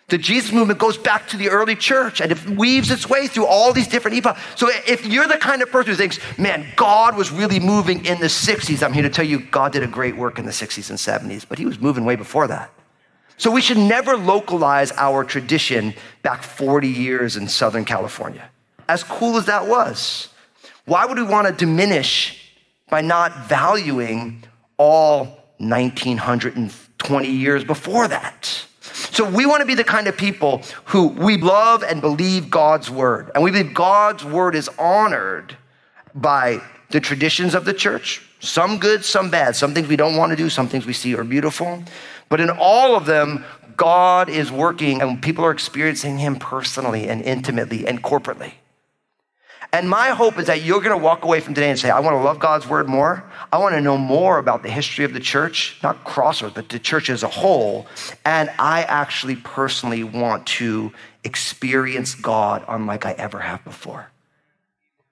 The 0.10 0.18
Jesus 0.18 0.54
movement 0.54 0.80
goes 0.80 0.98
back 0.98 1.28
to 1.30 1.38
the 1.38 1.50
early 1.50 1.76
church 1.76 2.22
and 2.22 2.32
it 2.32 2.50
weaves 2.50 2.92
its 2.92 3.10
way 3.10 3.28
through 3.28 3.46
all 3.46 3.74
these 3.74 3.90
different 3.90 4.16
epochs. 4.16 4.40
So 4.56 4.70
if 4.88 5.06
you're 5.06 5.28
the 5.28 5.38
kind 5.38 5.62
of 5.62 5.70
person 5.70 5.92
who 5.92 5.98
thinks, 5.98 6.20
man, 6.38 6.66
God 6.78 7.18
was 7.18 7.30
really 7.30 7.60
moving 7.60 8.06
in 8.06 8.18
the 8.22 8.28
60s, 8.28 8.82
I'm 8.82 8.94
here 8.94 9.04
to 9.04 9.10
tell 9.10 9.26
you, 9.26 9.40
God 9.40 9.74
did 9.74 9.84
a 9.84 9.88
great 9.88 10.16
work 10.16 10.40
in 10.40 10.46
the 10.46 10.52
60s 10.52 10.90
and 10.90 10.98
70s, 10.98 11.46
but 11.48 11.60
he 11.60 11.66
was 11.66 11.80
moving 11.80 12.06
way 12.06 12.16
before 12.16 12.48
that. 12.48 12.72
So 13.36 13.52
we 13.52 13.60
should 13.62 13.78
never 13.78 14.16
localize 14.16 14.94
our 14.94 15.26
tradition 15.26 15.94
back 16.24 16.42
40 16.42 16.88
years 16.88 17.36
in 17.36 17.50
Southern 17.50 17.84
California. 17.84 18.50
As 18.88 19.04
cool 19.04 19.36
as 19.36 19.46
that 19.48 19.68
was, 19.68 20.30
why 20.86 21.06
would 21.06 21.18
we 21.18 21.24
want 21.24 21.48
to 21.48 21.54
diminish 21.54 22.47
by 22.90 23.02
not 23.02 23.48
valuing 23.48 24.44
all 24.78 25.26
1920 25.58 27.30
years 27.30 27.64
before 27.64 28.08
that. 28.08 28.66
So 28.82 29.30
we 29.30 29.46
want 29.46 29.62
to 29.62 29.66
be 29.66 29.76
the 29.76 29.84
kind 29.84 30.08
of 30.08 30.18
people 30.18 30.62
who 30.86 31.08
we 31.08 31.38
love 31.38 31.84
and 31.84 32.02
believe 32.02 32.50
God's 32.50 32.90
word. 32.90 33.32
And 33.34 33.44
we 33.44 33.52
believe 33.52 33.74
God's 33.74 34.24
word 34.24 34.56
is 34.56 34.70
honored 34.78 35.58
by 36.14 36.62
the 36.90 37.00
traditions 37.00 37.54
of 37.54 37.66
the 37.66 37.74
church, 37.74 38.22
some 38.40 38.78
good, 38.78 39.04
some 39.04 39.30
bad, 39.30 39.56
some 39.56 39.74
things 39.74 39.88
we 39.88 39.96
don't 39.96 40.16
want 40.16 40.32
to 40.32 40.36
do, 40.36 40.50
some 40.50 40.68
things 40.68 40.86
we 40.86 40.94
see 40.94 41.16
are 41.16 41.24
beautiful. 41.24 41.84
But 42.30 42.42
in 42.42 42.50
all 42.50 42.96
of 42.96 43.06
them, 43.06 43.44
God 43.76 44.30
is 44.30 44.52
working 44.52 45.02
and 45.02 45.22
people 45.22 45.46
are 45.46 45.52
experiencing 45.52 46.18
him 46.18 46.36
personally 46.38 47.08
and 47.08 47.22
intimately 47.22 47.88
and 47.88 48.02
corporately. 48.02 48.54
And 49.74 49.90
my 49.90 50.10
hope 50.10 50.40
is 50.40 50.48
that 50.48 50.64
you're 50.64 50.80
going 50.80 50.98
to 50.98 51.04
walk 51.04 51.26
away 51.26 51.42
from 51.42 51.54
today 51.54 51.70
and 51.70 51.78
say, 51.78 51.90
I 51.90 52.00
want 52.00 52.16
to 52.16 52.22
love 52.22 52.40
God's 52.40 52.68
word 52.68 52.88
more. 52.88 53.24
I 53.52 53.58
want 53.58 53.76
to 53.76 53.82
know 53.82 53.98
more 53.98 54.38
about 54.38 54.64
the 54.64 54.70
history 54.70 55.04
of 55.04 55.14
the 55.14 55.20
church, 55.20 55.78
not 55.84 56.04
Crossroads, 56.06 56.56
but 56.56 56.70
the 56.70 56.80
church 56.80 57.10
as 57.10 57.22
a 57.22 57.28
whole. 57.28 57.86
And 58.26 58.50
I 58.58 58.84
actually 58.84 59.36
personally 59.36 60.04
want 60.04 60.48
to 60.48 60.94
experience 61.24 62.16
God 62.16 62.64
unlike 62.68 63.06
I 63.06 63.12
ever 63.14 63.40
have 63.40 63.64
before. 63.66 64.10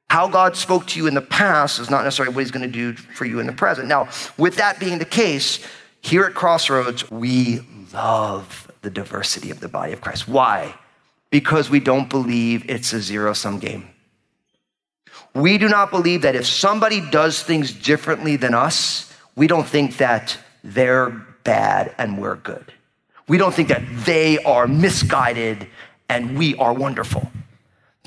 How 0.10 0.28
God 0.30 0.56
spoke 0.56 0.88
to 0.88 1.00
you 1.00 1.08
in 1.08 1.16
the 1.16 1.22
past 1.22 1.80
is 1.80 1.90
not 1.90 2.04
necessarily 2.04 2.34
what 2.34 2.42
he's 2.42 2.52
going 2.52 2.66
to 2.66 2.72
do 2.72 2.94
for 2.94 3.26
you 3.26 3.40
in 3.40 3.48
the 3.48 3.54
present. 3.54 3.88
Now, 3.88 4.08
with 4.38 4.56
that 4.56 4.80
being 4.80 5.00
the 5.00 5.06
case, 5.06 5.66
here 6.00 6.24
at 6.24 6.34
Crossroads, 6.34 7.10
we 7.12 7.60
love 7.94 8.72
the 8.84 8.90
diversity 8.90 9.52
of 9.52 9.60
the 9.60 9.68
body 9.68 9.92
of 9.92 10.02
Christ. 10.02 10.28
Why? 10.28 10.76
Because 11.32 11.70
we 11.70 11.80
don't 11.80 12.10
believe 12.10 12.70
it's 12.70 12.94
a 12.94 13.02
zero 13.02 13.34
sum 13.34 13.60
game. 13.60 13.90
We 15.36 15.58
do 15.58 15.68
not 15.68 15.92
believe 15.92 16.22
that 16.22 16.36
if 16.36 16.46
somebody 16.46 17.02
does 17.12 17.44
things 17.44 17.74
differently 17.74 18.38
than 18.38 18.54
us, 18.54 19.14
we 19.36 19.48
don't 19.48 19.68
think 19.68 19.98
that 19.98 20.38
they're 20.64 21.10
bad 21.44 21.94
and 21.98 22.18
we're 22.18 22.38
good. 22.38 22.74
We 23.28 23.38
don't 23.38 23.54
think 23.54 23.68
that 23.68 23.84
they 24.06 24.42
are 24.44 24.66
misguided 24.66 25.68
and 26.08 26.38
we 26.38 26.56
are 26.56 26.74
wonderful. 26.74 27.30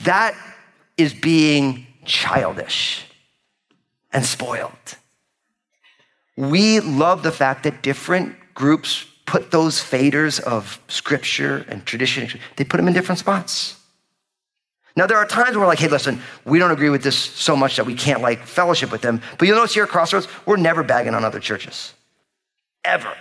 That 0.04 0.34
is 0.96 1.12
being 1.12 1.86
childish 2.06 3.04
and 4.10 4.24
spoiled. 4.24 4.96
We 6.36 6.80
love 6.80 7.22
the 7.22 7.32
fact 7.32 7.64
that 7.64 7.82
different 7.82 8.36
groups 8.54 9.04
put 9.26 9.50
those 9.50 9.80
faders 9.80 10.40
of 10.40 10.80
scripture 10.88 11.66
and 11.68 11.84
tradition, 11.84 12.40
they 12.56 12.64
put 12.64 12.78
them 12.78 12.88
in 12.88 12.94
different 12.94 13.18
spots. 13.18 13.77
Now, 14.98 15.06
there 15.06 15.16
are 15.16 15.26
times 15.26 15.50
where 15.50 15.60
we're 15.60 15.68
like, 15.68 15.78
hey, 15.78 15.86
listen, 15.86 16.20
we 16.44 16.58
don't 16.58 16.72
agree 16.72 16.90
with 16.90 17.04
this 17.04 17.16
so 17.16 17.54
much 17.54 17.76
that 17.76 17.86
we 17.86 17.94
can't 17.94 18.20
like 18.20 18.44
fellowship 18.44 18.90
with 18.90 19.00
them. 19.00 19.22
But 19.38 19.46
you'll 19.46 19.56
notice 19.56 19.72
here 19.72 19.84
at 19.84 19.90
Crossroads, 19.90 20.26
we're 20.44 20.56
never 20.56 20.82
bagging 20.82 21.14
on 21.14 21.24
other 21.24 21.38
churches. 21.38 21.94
Ever. 22.84 23.14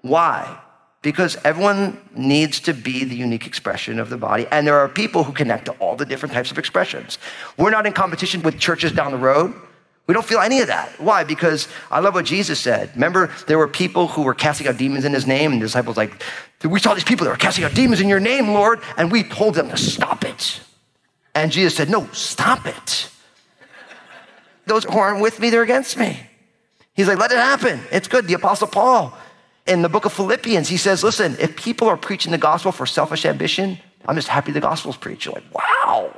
Why? 0.00 0.58
Because 1.02 1.36
everyone 1.44 2.00
needs 2.16 2.60
to 2.60 2.72
be 2.72 3.04
the 3.04 3.14
unique 3.14 3.46
expression 3.46 3.98
of 3.98 4.08
the 4.08 4.16
body. 4.16 4.46
And 4.50 4.66
there 4.66 4.78
are 4.78 4.88
people 4.88 5.24
who 5.24 5.34
connect 5.34 5.66
to 5.66 5.72
all 5.72 5.94
the 5.94 6.06
different 6.06 6.32
types 6.32 6.50
of 6.50 6.56
expressions. 6.56 7.18
We're 7.58 7.68
not 7.68 7.84
in 7.84 7.92
competition 7.92 8.40
with 8.40 8.58
churches 8.58 8.90
down 8.90 9.12
the 9.12 9.18
road. 9.18 9.54
We 10.06 10.14
don't 10.14 10.24
feel 10.24 10.40
any 10.40 10.60
of 10.60 10.68
that. 10.68 10.88
Why? 10.98 11.22
Because 11.22 11.68
I 11.90 12.00
love 12.00 12.14
what 12.14 12.24
Jesus 12.24 12.60
said. 12.60 12.92
Remember, 12.94 13.30
there 13.46 13.58
were 13.58 13.68
people 13.68 14.06
who 14.06 14.22
were 14.22 14.32
casting 14.32 14.66
out 14.66 14.78
demons 14.78 15.04
in 15.04 15.12
his 15.12 15.26
name, 15.26 15.52
and 15.52 15.60
the 15.60 15.66
disciples 15.66 15.98
like, 15.98 16.22
we 16.64 16.80
saw 16.80 16.94
these 16.94 17.04
people 17.04 17.24
that 17.26 17.30
were 17.30 17.36
casting 17.36 17.64
out 17.64 17.74
demons 17.74 18.00
in 18.00 18.08
your 18.08 18.20
name, 18.20 18.48
Lord, 18.48 18.80
and 18.96 19.12
we 19.12 19.22
told 19.22 19.54
them 19.54 19.68
to 19.68 19.76
stop 19.76 20.24
it. 20.24 20.62
And 21.42 21.52
Jesus 21.52 21.76
said, 21.76 21.88
No, 21.88 22.08
stop 22.12 22.66
it. 22.66 23.10
Those 24.66 24.84
who 24.84 24.98
aren't 24.98 25.22
with 25.22 25.40
me, 25.40 25.50
they're 25.50 25.62
against 25.62 25.96
me. 25.96 26.18
He's 26.92 27.08
like, 27.08 27.18
let 27.18 27.30
it 27.30 27.38
happen. 27.38 27.80
It's 27.90 28.08
good. 28.08 28.26
The 28.26 28.34
Apostle 28.34 28.66
Paul 28.66 29.16
in 29.66 29.82
the 29.82 29.88
book 29.88 30.04
of 30.04 30.12
Philippians, 30.12 30.68
he 30.68 30.76
says, 30.76 31.04
listen, 31.04 31.36
if 31.38 31.56
people 31.56 31.88
are 31.88 31.96
preaching 31.96 32.32
the 32.32 32.38
gospel 32.38 32.72
for 32.72 32.86
selfish 32.86 33.24
ambition, 33.24 33.78
I'm 34.06 34.16
just 34.16 34.28
happy 34.28 34.52
the 34.52 34.60
gospel's 34.60 34.96
preached. 34.96 35.26
You're 35.26 35.34
like, 35.34 35.54
wow. 35.54 36.14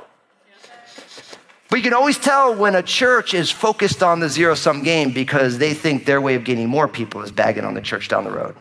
But 1.69 1.77
you 1.77 1.83
can 1.83 1.93
always 1.93 2.17
tell 2.17 2.55
when 2.55 2.75
a 2.75 2.81
church 2.81 3.33
is 3.33 3.51
focused 3.51 4.01
on 4.01 4.19
the 4.19 4.27
zero 4.27 4.55
sum 4.55 4.83
game 4.83 5.13
because 5.13 5.57
they 5.57 5.73
think 5.73 6.05
their 6.05 6.19
way 6.19 6.35
of 6.35 6.43
gaining 6.43 6.67
more 6.67 6.87
people 6.87 7.21
is 7.21 7.31
bagging 7.31 7.63
on 7.63 7.73
the 7.73 7.81
church 7.81 8.07
down 8.07 8.23
the 8.23 8.31
road. 8.31 8.55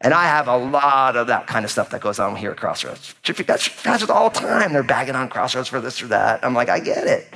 And 0.00 0.14
I 0.14 0.24
have 0.24 0.48
a 0.48 0.56
lot 0.56 1.16
of 1.16 1.26
that 1.26 1.46
kind 1.46 1.64
of 1.64 1.70
stuff 1.70 1.90
that 1.90 2.00
goes 2.00 2.18
on 2.18 2.34
here 2.36 2.50
at 2.50 2.56
Crossroads. 2.56 3.14
Pastors 3.22 4.08
all 4.08 4.30
the 4.30 4.38
time, 4.38 4.72
they're 4.72 4.82
bagging 4.82 5.14
on 5.14 5.28
Crossroads 5.28 5.68
for 5.68 5.80
this 5.80 6.02
or 6.02 6.06
that. 6.06 6.42
I'm 6.42 6.54
like, 6.54 6.70
I 6.70 6.80
get 6.80 7.06
it. 7.06 7.28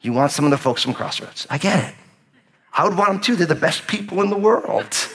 You 0.00 0.12
want 0.12 0.30
some 0.30 0.44
of 0.44 0.50
the 0.52 0.58
folks 0.58 0.82
from 0.82 0.94
Crossroads. 0.94 1.46
I 1.50 1.58
get 1.58 1.88
it. 1.88 1.94
I 2.72 2.84
would 2.84 2.96
want 2.96 3.10
them 3.10 3.20
too. 3.20 3.36
They're 3.36 3.46
the 3.46 3.54
best 3.54 3.86
people 3.86 4.22
in 4.22 4.30
the 4.30 4.38
world. 4.38 4.86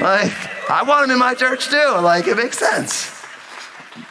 Like, 0.00 0.70
I 0.70 0.84
want 0.84 1.02
them 1.02 1.10
in 1.10 1.18
my 1.18 1.34
church 1.34 1.68
too. 1.68 1.98
Like, 2.00 2.28
it 2.28 2.36
makes 2.36 2.56
sense. 2.56 3.10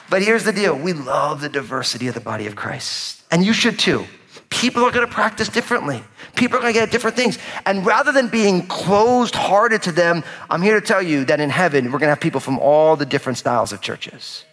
But 0.10 0.22
here's 0.22 0.44
the 0.44 0.52
deal 0.52 0.78
we 0.78 0.92
love 0.92 1.40
the 1.40 1.48
diversity 1.48 2.08
of 2.08 2.16
the 2.16 2.20
body 2.20 2.48
of 2.48 2.56
Christ. 2.58 3.24
And 3.32 3.46
you 3.46 3.54
should 3.54 3.80
too. 3.80 4.06
People 4.50 4.84
are 4.84 4.92
going 4.92 5.08
to 5.08 5.14
practice 5.14 5.48
differently. 5.48 6.04
People 6.40 6.58
are 6.58 6.62
going 6.62 6.74
to 6.74 6.80
get 6.80 6.90
different 6.90 7.18
things. 7.18 7.38
And 7.66 7.86
rather 7.86 8.14
than 8.14 8.30
being 8.30 8.66
closed 8.68 9.36
hearted 9.36 9.82
to 9.84 9.92
them, 9.92 10.24
I'm 10.50 10.62
here 10.62 10.80
to 10.80 10.86
tell 10.86 11.02
you 11.02 11.26
that 11.26 11.42
in 11.42 11.50
heaven, 11.50 11.86
we're 11.88 12.00
going 12.00 12.08
to 12.08 12.12
have 12.12 12.22
people 12.22 12.40
from 12.40 12.58
all 12.60 12.96
the 12.96 13.06
different 13.06 13.38
styles 13.38 13.74
of 13.74 13.82
churches. 13.82 14.46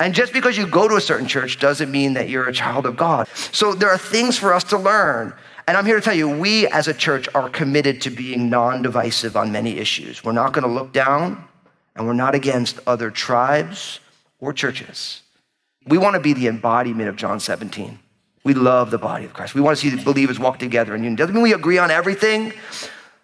And 0.00 0.14
just 0.14 0.32
because 0.32 0.56
you 0.56 0.66
go 0.66 0.88
to 0.88 0.96
a 0.96 1.00
certain 1.00 1.26
church 1.26 1.58
doesn't 1.58 1.90
mean 1.90 2.14
that 2.14 2.30
you're 2.30 2.48
a 2.48 2.54
child 2.54 2.86
of 2.86 2.96
God. 2.96 3.28
So 3.52 3.74
there 3.74 3.90
are 3.90 3.98
things 3.98 4.38
for 4.38 4.54
us 4.54 4.64
to 4.64 4.78
learn. 4.78 5.34
And 5.68 5.76
I'm 5.76 5.84
here 5.84 5.96
to 5.96 6.00
tell 6.00 6.14
you, 6.14 6.26
we 6.26 6.66
as 6.68 6.88
a 6.88 6.94
church 6.94 7.28
are 7.34 7.50
committed 7.50 8.00
to 8.02 8.10
being 8.10 8.48
non 8.48 8.80
divisive 8.80 9.36
on 9.36 9.52
many 9.52 9.76
issues. 9.76 10.24
We're 10.24 10.32
not 10.32 10.54
going 10.54 10.64
to 10.66 10.72
look 10.72 10.90
down, 10.94 11.44
and 11.94 12.06
we're 12.06 12.14
not 12.14 12.34
against 12.34 12.80
other 12.86 13.10
tribes 13.10 14.00
or 14.40 14.54
churches. 14.54 15.20
We 15.86 15.98
want 15.98 16.14
to 16.14 16.20
be 16.20 16.32
the 16.32 16.46
embodiment 16.48 17.10
of 17.10 17.16
John 17.16 17.40
17. 17.40 17.98
We 18.46 18.54
love 18.54 18.92
the 18.92 18.98
body 18.98 19.24
of 19.24 19.32
Christ. 19.32 19.56
We 19.56 19.60
want 19.60 19.76
to 19.76 19.80
see 19.80 19.94
the 19.94 20.00
believers 20.04 20.38
walk 20.38 20.60
together 20.60 20.94
in 20.94 21.02
unity. 21.02 21.18
Doesn't 21.18 21.34
mean 21.34 21.42
we 21.42 21.52
agree 21.52 21.78
on 21.78 21.90
everything. 21.90 22.52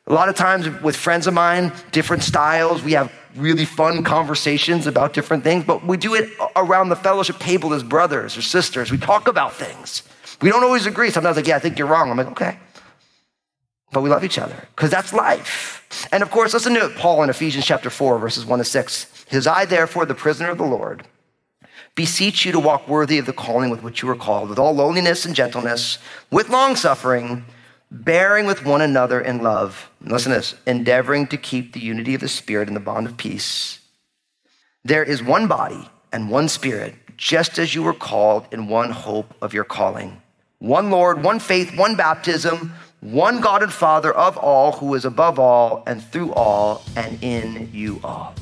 A 0.09 0.13
lot 0.13 0.29
of 0.29 0.35
times 0.35 0.69
with 0.83 0.97
friends 0.97 1.29
of 1.29 1.33
mine, 1.33 1.71
different 1.93 2.25
styles, 2.25 2.83
we 2.83 2.91
have 2.95 3.13
really 3.37 3.65
fun 3.65 4.03
conversations 4.03 4.89
about 4.89 5.13
different 5.13 5.45
things, 5.45 5.65
but 5.65 5.87
we 5.87 5.97
do 5.97 6.17
it 6.17 6.29
around 6.57 6.89
the 6.89 6.97
fellowship 6.97 7.39
table 7.39 7.73
as 7.73 7.85
brothers 7.85 8.37
or 8.37 8.43
sisters. 8.43 8.91
We 8.91 8.99
talk 8.99 9.29
about 9.29 9.53
things. 9.53 10.03
We 10.41 10.51
don't 10.51 10.65
always 10.65 10.87
agree. 10.87 11.11
Sometimes, 11.11 11.37
I'm 11.37 11.43
like, 11.43 11.49
yeah, 11.49 11.55
I 11.55 11.61
think 11.61 11.79
you're 11.79 11.87
wrong. 11.87 12.11
I'm 12.11 12.17
like, 12.17 12.33
okay. 12.33 12.59
But 13.93 14.03
we 14.03 14.11
love 14.11 14.25
each 14.25 14.39
other 14.39 14.67
because 14.75 14.91
that's 14.91 15.13
life. 15.13 16.09
And 16.11 16.25
of 16.25 16.33
course, 16.33 16.53
listen 16.53 16.75
to 16.75 16.89
Paul 16.97 17.23
in 17.23 17.31
Ephesians 17.31 17.65
chapter 17.65 17.91
4, 17.91 18.19
verses 18.19 18.45
1 18.45 18.59
to 18.59 18.65
6. 18.65 19.25
His 19.29 19.47
I, 19.47 19.67
therefore, 19.67 20.05
the 20.05 20.17
prisoner 20.17 20.51
of 20.51 20.59
the 20.59 20.65
Lord, 20.65 21.07
beseech 21.95 22.45
you 22.45 22.53
to 22.53 22.61
walk 22.61 22.89
worthy 22.89 23.19
of 23.19 23.27
the 23.27 23.33
calling 23.33 23.71
with 23.71 23.83
which 23.83 24.03
you 24.03 24.09
were 24.09 24.17
called, 24.17 24.49
with 24.49 24.59
all 24.59 24.75
lowliness 24.75 25.25
and 25.27 25.35
gentleness, 25.35 25.99
with 26.31 26.49
long 26.49 26.77
suffering, 26.77 27.45
bearing 27.91 28.47
with 28.47 28.65
one 28.65 28.81
another 28.81 29.21
in 29.21 29.43
love. 29.43 29.91
Listen 30.01 30.33
to 30.33 30.39
this 30.39 30.55
endeavoring 30.67 31.27
to 31.29 31.37
keep 31.37 31.73
the 31.73 31.81
unity 31.81 32.15
of 32.15 32.21
the 32.21 32.29
Spirit 32.29 32.69
in 32.69 32.75
the 32.75 32.81
bond 32.81 33.07
of 33.07 33.17
peace. 33.17 33.81
There 34.85 35.05
is 35.05 35.23
one 35.23 35.47
body 35.47 35.89
and 36.13 36.31
one 36.31 36.49
Spirit, 36.49 36.95
just 37.17 37.59
as 37.59 37.75
you 37.75 37.83
were 37.83 37.93
called 37.93 38.47
in 38.51 38.69
one 38.69 38.91
hope 38.91 39.35
of 39.43 39.53
your 39.53 39.65
calling. 39.65 40.21
One 40.59 40.91
Lord, 40.91 41.23
one 41.23 41.39
faith, 41.39 41.77
one 41.77 41.97
baptism, 41.97 42.73
one 43.01 43.41
God 43.41 43.63
and 43.63 43.73
Father 43.73 44.13
of 44.13 44.37
all, 44.39 44.73
who 44.73 44.95
is 44.95 45.05
above 45.05 45.39
all 45.39 45.83
and 45.87 46.03
through 46.03 46.33
all 46.33 46.83
and 46.97 47.23
in 47.23 47.69
you 47.73 48.01
all. 48.03 48.35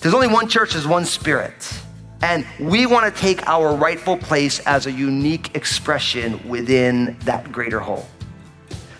There's 0.00 0.14
only 0.14 0.28
one 0.28 0.48
church, 0.48 0.72
there's 0.72 0.86
one 0.86 1.04
Spirit. 1.04 1.80
And 2.22 2.46
we 2.58 2.86
want 2.86 3.14
to 3.14 3.20
take 3.20 3.46
our 3.46 3.74
rightful 3.74 4.16
place 4.16 4.60
as 4.60 4.86
a 4.86 4.92
unique 4.92 5.54
expression 5.54 6.48
within 6.48 7.16
that 7.20 7.52
greater 7.52 7.80
whole. 7.80 8.06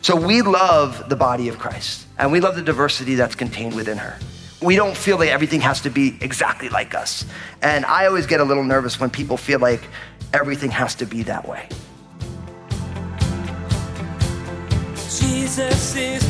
So 0.03 0.15
we 0.15 0.43
love 0.43 1.09
the 1.09 1.17
body 1.17 1.49
of 1.49 1.59
Christ 1.59 2.07
and 2.19 2.31
we 2.31 2.41
love 2.41 2.55
the 2.55 2.63
diversity 2.63 3.17
that's 3.17 3.35
contained 3.35 3.75
within 3.75 3.99
her. 3.99 4.19
We 4.63 4.77
don't 4.77 4.97
feel 4.97 5.19
that 5.19 5.29
everything 5.29 5.61
has 5.63 5.81
to 5.83 5.91
be 5.91 6.17
exactly 6.21 6.69
like 6.69 6.95
us. 6.95 7.25
And 7.63 7.85
I 7.85 8.07
always 8.07 8.27
get 8.27 8.41
a 8.41 8.45
little 8.45 8.65
nervous 8.65 9.01
when 9.01 9.11
people 9.11 9.37
feel 9.37 9.59
like 9.59 9.83
everything 10.33 10.71
has 10.71 10.95
to 10.97 11.07
be 11.07 11.23
that 11.25 11.49
way. 11.49 11.69
Jesus 14.95 15.97
is 15.97 16.23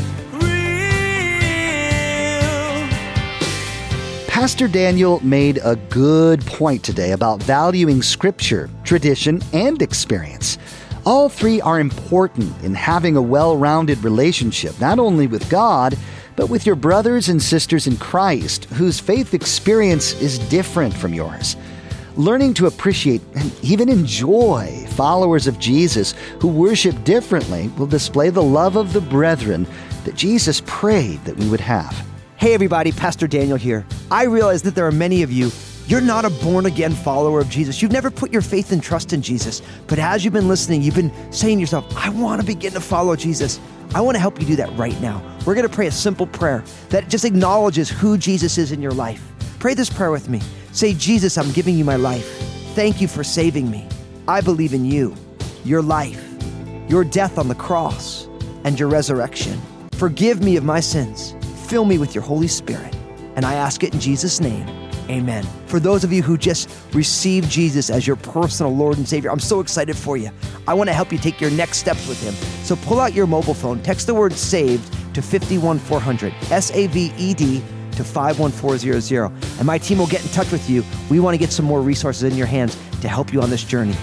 Pastor 4.37 4.69
Daniel 4.69 5.19
made 5.25 5.61
a 5.65 5.77
good 5.89 6.45
point 6.45 6.85
today 6.85 7.13
about 7.13 7.43
valuing 7.43 8.03
scripture, 8.03 8.69
tradition, 8.85 9.41
and 9.55 9.81
experience. 9.81 10.59
All 11.07 11.31
three 11.31 11.59
are 11.63 11.81
important 11.81 12.53
in 12.63 12.75
having 12.75 13.17
a 13.17 13.23
well 13.23 13.57
rounded 13.57 14.05
relationship, 14.05 14.79
not 14.79 14.99
only 14.99 15.27
with 15.27 15.49
God, 15.49 15.97
but 16.37 16.51
with 16.51 16.67
your 16.67 16.75
brothers 16.75 17.31
and 17.31 17.43
sisters 17.43 17.87
in 17.87 17.97
Christ, 17.97 18.67
whose 18.67 19.01
faith 19.01 19.33
experience 19.33 20.13
is 20.21 20.39
different 20.51 20.93
from 20.93 21.15
yours. 21.15 21.57
Learning 22.17 22.53
to 22.55 22.67
appreciate 22.67 23.23
and 23.37 23.51
even 23.65 23.89
enjoy 23.89 24.87
followers 24.91 25.47
of 25.47 25.59
Jesus 25.59 26.13
who 26.41 26.49
worship 26.49 27.05
differently 27.05 27.69
will 27.79 27.87
display 27.87 28.29
the 28.29 28.43
love 28.43 28.77
of 28.77 28.93
the 28.93 29.01
brethren 29.01 29.67
that 30.05 30.15
Jesus 30.15 30.61
prayed 30.67 31.25
that 31.25 31.39
we 31.39 31.49
would 31.49 31.61
have. 31.61 32.07
Hey, 32.39 32.53
everybody, 32.53 32.93
Pastor 32.93 33.27
Daniel 33.27 33.57
here. 33.57 33.87
I 34.11 34.25
realize 34.25 34.61
that 34.65 34.75
there 34.75 34.87
are 34.87 34.93
many 34.93 35.23
of 35.23 35.33
you. 35.33 35.51
You're 35.87 36.03
not 36.03 36.27
a 36.27 36.31
born 36.45 36.67
again 36.67 36.93
follower 36.93 37.41
of 37.41 37.49
Jesus. 37.49 37.81
You've 37.81 37.93
never 37.93 38.11
put 38.11 38.31
your 38.31 38.43
faith 38.43 38.73
and 38.73 38.83
trust 38.83 39.15
in 39.15 39.23
Jesus. 39.23 39.63
But 39.87 39.99
as 39.99 40.23
you've 40.23 40.35
been 40.35 40.47
listening, 40.47 40.83
you've 40.83 40.95
been 40.95 41.33
saying 41.33 41.57
to 41.57 41.61
yourself, 41.63 41.91
I 41.97 42.11
want 42.11 42.43
to 42.43 42.47
begin 42.47 42.75
to 42.75 42.81
follow 42.81 43.17
Jesus. 43.17 43.59
I 43.95 44.03
want 44.03 44.17
to 44.17 44.19
help 44.21 44.39
you 44.39 44.47
do 44.47 44.55
that 44.57 44.71
right 44.77 45.01
now. 45.01 45.23
We're 45.47 45.55
going 45.55 45.67
to 45.67 45.75
pray 45.75 45.87
a 45.87 45.91
simple 45.91 46.27
prayer 46.27 46.63
that 46.91 47.09
just 47.09 47.25
acknowledges 47.25 47.89
who 47.89 48.19
Jesus 48.19 48.59
is 48.59 48.71
in 48.71 48.83
your 48.83 48.93
life. 48.93 49.27
Pray 49.59 49.73
this 49.73 49.89
prayer 49.89 50.11
with 50.11 50.29
me. 50.29 50.43
Say, 50.73 50.93
Jesus, 50.93 51.39
I'm 51.39 51.51
giving 51.53 51.79
you 51.79 51.87
my 51.87 51.97
life. 51.97 52.27
Thank 52.75 53.01
you 53.01 53.09
for 53.09 53.25
saving 53.25 53.71
me. 53.71 53.89
I 54.29 54.43
believe 54.43 54.75
in 54.75 54.85
you, 54.85 55.17
your 55.65 55.81
life, 55.81 56.23
your 56.87 57.03
death 57.03 57.39
on 57.39 57.49
the 57.49 57.55
cross, 57.55 58.27
and 58.65 58.79
your 58.79 58.91
resurrection. 58.91 59.59
Forgive 59.93 60.43
me 60.43 60.59
of 60.59 60.65
my 60.65 60.81
sins. 60.81 61.35
Fill 61.67 61.85
me 61.85 61.99
with 61.99 62.15
your 62.15 62.23
Holy 62.23 62.47
Spirit. 62.47 62.95
And 63.35 63.45
I 63.45 63.55
ask 63.55 63.83
it 63.83 63.93
in 63.93 63.99
Jesus' 63.99 64.41
name. 64.41 64.69
Amen. 65.11 65.45
For 65.67 65.81
those 65.81 66.05
of 66.05 66.13
you 66.13 66.23
who 66.23 66.39
just 66.39 66.71
received 66.93 67.51
Jesus 67.51 67.91
as 67.91 68.07
your 68.07 68.15
personal 68.15 68.75
Lord 68.75 68.99
and 68.99 69.09
Savior, 69.09 69.33
I'm 69.33 69.41
so 69.41 69.59
excited 69.59 69.97
for 69.97 70.17
you. 70.17 70.31
I 70.69 70.75
want 70.75 70.89
to 70.89 70.95
help 70.95 71.11
you 71.11 71.19
take 71.19 71.41
your 71.41 71.51
next 71.51 71.79
steps 71.79 72.07
with 72.07 72.23
Him. 72.23 72.35
So 72.65 72.77
pull 72.77 73.01
out 73.01 73.15
your 73.15 73.27
mobile 73.27 73.53
phone, 73.53 73.83
text 73.83 74.07
the 74.07 74.15
word 74.15 74.33
saved 74.33 74.93
to 75.15 75.23
51400, 75.23 76.33
S 76.53 76.71
A 76.71 76.87
V 76.87 77.13
E 77.19 77.35
D 77.35 77.63
to 77.93 78.05
51400, 78.05 79.33
and 79.59 79.67
my 79.67 79.79
team 79.79 79.99
will 79.99 80.07
get 80.07 80.23
in 80.23 80.31
touch 80.31 80.53
with 80.53 80.71
you. 80.71 80.85
We 81.11 81.19
want 81.19 81.35
to 81.35 81.39
get 81.39 81.51
some 81.51 81.65
more 81.65 81.81
resources 81.81 82.31
in 82.31 82.39
your 82.39 82.47
hands 82.47 82.77
to 83.01 83.09
help 83.09 83.33
you 83.33 83.43
on 83.43 83.51
this 83.51 83.65
journey. 83.65 83.97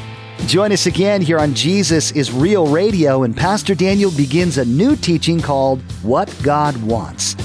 Join 0.48 0.74
us 0.74 0.86
again 0.86 1.22
here 1.22 1.40
on 1.40 1.54
Jesus 1.54 2.12
is 2.12 2.32
Real 2.32 2.68
Radio, 2.68 3.24
and 3.24 3.36
Pastor 3.36 3.74
Daniel 3.74 4.12
begins 4.12 4.58
a 4.58 4.66
new 4.66 4.98
teaching 4.98 5.40
called 5.40 5.82
What 6.02 6.34
God 6.44 6.76
Wants. 6.84 7.36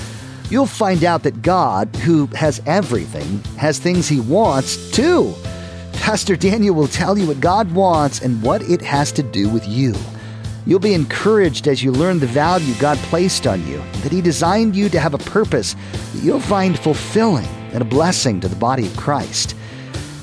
You'll 0.50 0.66
find 0.66 1.04
out 1.04 1.24
that 1.24 1.42
God, 1.42 1.94
who 1.96 2.26
has 2.28 2.62
everything, 2.64 3.42
has 3.56 3.78
things 3.78 4.08
He 4.08 4.20
wants 4.20 4.90
too. 4.90 5.34
Pastor 5.92 6.36
Daniel 6.36 6.74
will 6.74 6.88
tell 6.88 7.18
you 7.18 7.26
what 7.26 7.40
God 7.40 7.70
wants 7.72 8.22
and 8.22 8.42
what 8.42 8.62
it 8.62 8.80
has 8.80 9.12
to 9.12 9.22
do 9.22 9.48
with 9.50 9.68
you. 9.68 9.94
You'll 10.64 10.78
be 10.78 10.94
encouraged 10.94 11.68
as 11.68 11.82
you 11.82 11.92
learn 11.92 12.18
the 12.18 12.26
value 12.26 12.74
God 12.78 12.96
placed 12.98 13.46
on 13.46 13.66
you, 13.66 13.78
that 14.02 14.12
He 14.12 14.22
designed 14.22 14.74
you 14.74 14.88
to 14.88 15.00
have 15.00 15.12
a 15.12 15.18
purpose 15.18 15.74
that 15.92 16.22
you'll 16.22 16.40
find 16.40 16.78
fulfilling 16.78 17.46
and 17.72 17.82
a 17.82 17.86
blessing 17.86 18.40
to 18.40 18.48
the 18.48 18.56
body 18.56 18.86
of 18.86 18.96
Christ. 18.96 19.54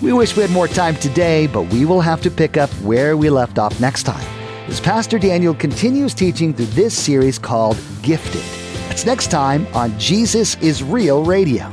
We 0.02 0.12
wish 0.12 0.36
we 0.36 0.42
had 0.42 0.52
more 0.52 0.68
time 0.68 0.96
today, 0.96 1.46
but 1.48 1.64
we 1.64 1.86
will 1.86 2.02
have 2.02 2.22
to 2.24 2.32
pick 2.32 2.58
up 2.58 2.70
where 2.82 3.16
we 3.16 3.30
left 3.30 3.60
off 3.60 3.80
next 3.80 4.04
time 4.04 4.26
as 4.68 4.80
Pastor 4.80 5.20
Daniel 5.20 5.54
continues 5.54 6.16
teaching 6.16 6.52
through 6.52 6.66
this 6.68 6.98
series 6.98 7.38
called 7.38 7.78
Gifted. 8.02 8.65
That's 8.96 9.06
next 9.06 9.28
time 9.30 9.68
on 9.76 10.00
Jesus 10.00 10.56
is 10.62 10.82
Real 10.82 11.26
Radio. 11.26 11.70